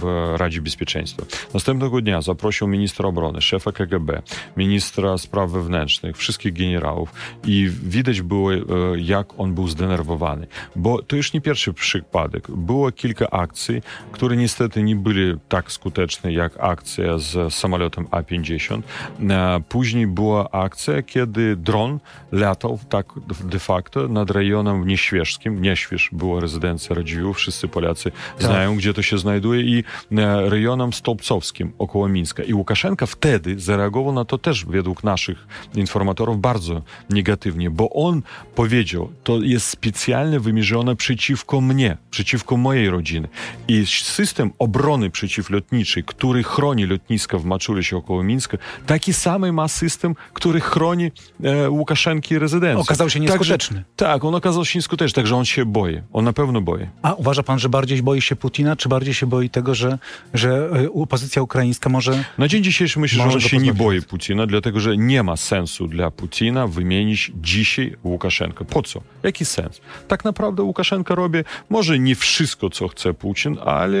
w 0.00 0.34
Radzie 0.36 0.62
Bezpieczeństwa. 0.62 1.22
Następnego 1.54 2.00
dnia 2.00 2.22
zaprosił 2.22 2.68
ministra 2.68 3.08
obrony, 3.08 3.40
szefa 3.40 3.72
KGB, 3.72 4.22
ministra 4.56 5.18
spraw 5.18 5.50
wewnętrznych, 5.50 6.16
wszystkich 6.16 6.52
generałów 6.52 7.12
i 7.44 7.70
widać 7.82 8.22
było, 8.22 8.54
e, 8.54 8.58
jak 8.96 9.40
on 9.40 9.54
był 9.54 9.68
zdenerwowany. 9.68 10.46
Bo 10.76 11.02
to 11.02 11.16
już 11.16 11.32
nie 11.32 11.40
pierwszy 11.40 11.72
przypadek. 11.72 12.50
Było 12.50 12.92
kilka 12.92 13.30
akcji, 13.30 13.82
które 14.12 14.36
niestety 14.36 14.82
nie 14.82 14.96
były 14.96 15.38
tak 15.48 15.72
skuteczne 15.72 16.29
jak 16.32 16.52
akcja 16.60 17.18
z 17.18 17.54
samolotem 17.54 18.06
A-50. 18.10 18.82
E, 19.30 19.60
Później 19.68 20.06
była 20.06 20.50
akcja, 20.50 21.02
kiedy 21.02 21.56
dron 21.56 21.98
latał 22.32 22.78
tak 22.88 23.06
de 23.44 23.58
facto 23.58 24.08
nad 24.08 24.30
rejonem 24.30 24.86
nieświeżskim. 24.86 25.62
Nieśwież 25.62 26.08
była 26.12 26.40
rezydencja 26.40 26.96
Radziwiłłów. 26.96 27.36
Wszyscy 27.36 27.68
Polacy 27.68 28.12
znają, 28.38 28.76
gdzie 28.76 28.94
to 28.94 29.02
się 29.02 29.18
znajduje 29.18 29.62
i 29.62 29.84
e, 30.12 30.50
rejonem 30.50 30.92
stolpcowskim 30.92 31.72
około 31.78 32.08
Mińska. 32.08 32.42
I 32.42 32.54
Łukaszenka 32.54 33.06
wtedy 33.06 33.60
zareagował 33.60 34.12
na 34.12 34.24
to 34.24 34.38
też 34.38 34.64
według 34.64 35.04
naszych 35.04 35.46
informatorów 35.74 36.40
bardzo 36.40 36.82
negatywnie, 37.10 37.70
bo 37.70 37.90
on 37.90 38.22
powiedział, 38.54 39.12
to 39.24 39.38
jest 39.42 39.66
specjalnie 39.66 40.40
wymierzone 40.40 40.96
przeciwko 40.96 41.60
mnie, 41.60 41.96
przeciwko 42.10 42.56
mojej 42.56 42.90
rodziny. 42.90 43.28
I 43.68 43.86
system 43.86 44.50
obrony 44.58 45.10
przeciwlotniczej, 45.10 46.04
który 46.20 46.42
chroni 46.42 46.86
lotniska 46.86 47.38
w 47.38 47.44
Maczulisie 47.44 47.96
około 47.96 48.22
Mińska, 48.22 48.58
taki 48.86 49.12
sam 49.12 49.52
ma 49.52 49.68
system, 49.68 50.14
który 50.32 50.60
chroni 50.60 51.10
e, 51.44 51.70
Łukaszenki 51.70 52.38
rezydencję. 52.38 52.82
Okazał 52.82 53.10
się 53.10 53.20
nieskuteczny. 53.20 53.76
Także, 53.76 53.90
tak, 53.96 54.24
on 54.24 54.34
okazał 54.34 54.64
się 54.64 54.78
nieskuteczny, 54.78 55.14
także 55.14 55.36
on 55.36 55.44
się 55.44 55.64
boi. 55.64 56.00
On 56.12 56.24
na 56.24 56.32
pewno 56.32 56.60
boi. 56.60 56.86
A 57.02 57.14
uważa 57.14 57.42
pan, 57.42 57.58
że 57.58 57.68
bardziej 57.68 58.02
boi 58.02 58.20
się 58.20 58.36
Putina, 58.36 58.76
czy 58.76 58.88
bardziej 58.88 59.14
się 59.14 59.26
boi 59.26 59.50
tego, 59.50 59.74
że, 59.74 59.98
że 60.34 60.70
opozycja 60.94 61.42
ukraińska 61.42 61.90
może... 61.90 62.24
Na 62.38 62.48
dzień 62.48 62.62
dzisiejszy 62.64 63.00
myślę, 63.00 63.24
że 63.24 63.34
on 63.34 63.40
się 63.40 63.58
nie 63.58 63.74
boi 63.74 64.02
Putina, 64.02 64.46
dlatego 64.46 64.80
że 64.80 64.96
nie 64.96 65.22
ma 65.22 65.36
sensu 65.36 65.86
dla 65.86 66.10
Putina 66.10 66.66
wymienić 66.66 67.32
dzisiaj 67.34 67.96
Łukaszenkę. 68.04 68.64
Po 68.64 68.82
co? 68.82 69.00
Jaki 69.22 69.44
sens? 69.44 69.80
Tak 70.08 70.24
naprawdę 70.24 70.62
Łukaszenka 70.62 71.14
robi 71.14 71.38
może 71.70 71.98
nie 71.98 72.14
wszystko, 72.14 72.70
co 72.70 72.88
chce 72.88 73.14
Putin, 73.14 73.56
ale 73.64 73.98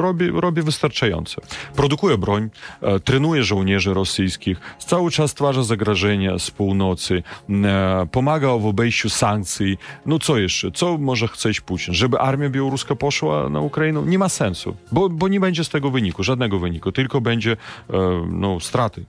robi, 0.00 0.30
robi 0.30 0.62
wystarczająco. 0.62 1.33
Produkuje 1.76 2.18
broń, 2.18 2.50
e, 2.82 3.00
trenuje 3.00 3.44
żołnierzy 3.44 3.94
rosyjskich, 3.94 4.60
cały 4.78 5.10
czas 5.10 5.30
stwarza 5.30 5.62
zagrożenia 5.62 6.38
z 6.38 6.50
północy, 6.50 7.22
e, 7.50 8.06
pomaga 8.12 8.48
w 8.48 8.66
obejściu 8.66 9.10
sankcji. 9.10 9.78
No 10.06 10.18
co 10.18 10.38
jeszcze? 10.38 10.70
Co 10.70 10.98
może 10.98 11.28
chcieć 11.28 11.60
Putin? 11.60 11.94
Żeby 11.94 12.18
armia 12.18 12.50
białoruska 12.50 12.94
poszła 12.94 13.48
na 13.48 13.60
Ukrainę? 13.60 14.02
Nie 14.06 14.18
ma 14.18 14.28
sensu, 14.28 14.76
bo, 14.92 15.08
bo 15.08 15.28
nie 15.28 15.40
będzie 15.40 15.64
z 15.64 15.68
tego 15.68 15.90
wyniku, 15.90 16.22
żadnego 16.22 16.58
wyniku, 16.58 16.92
tylko 16.92 17.20
będzie 17.20 17.52
e, 17.52 17.56
no, 18.30 18.60
straty. 18.60 19.04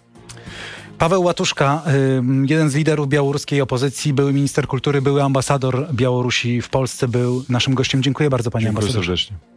Paweł 0.98 1.24
Łatuszka, 1.24 1.84
y, 1.88 2.48
jeden 2.50 2.70
z 2.70 2.76
liderów 2.76 3.10
białoruskiej 3.10 3.62
opozycji, 3.62 4.14
były 4.14 4.34
minister 4.34 4.68
kultury, 4.68 5.02
były 5.02 5.24
ambasador 5.24 5.88
Białorusi 5.94 6.62
w 6.62 6.70
Polsce, 6.70 7.08
był 7.08 7.44
naszym 7.50 7.76
gościem. 7.76 8.04
Dziękuję 8.04 8.30
bardzo, 8.30 8.52
panie 8.52 8.66
Dziękuję 8.66 8.84
ambasadorze. 8.84 9.18
serdecznie. 9.18 9.55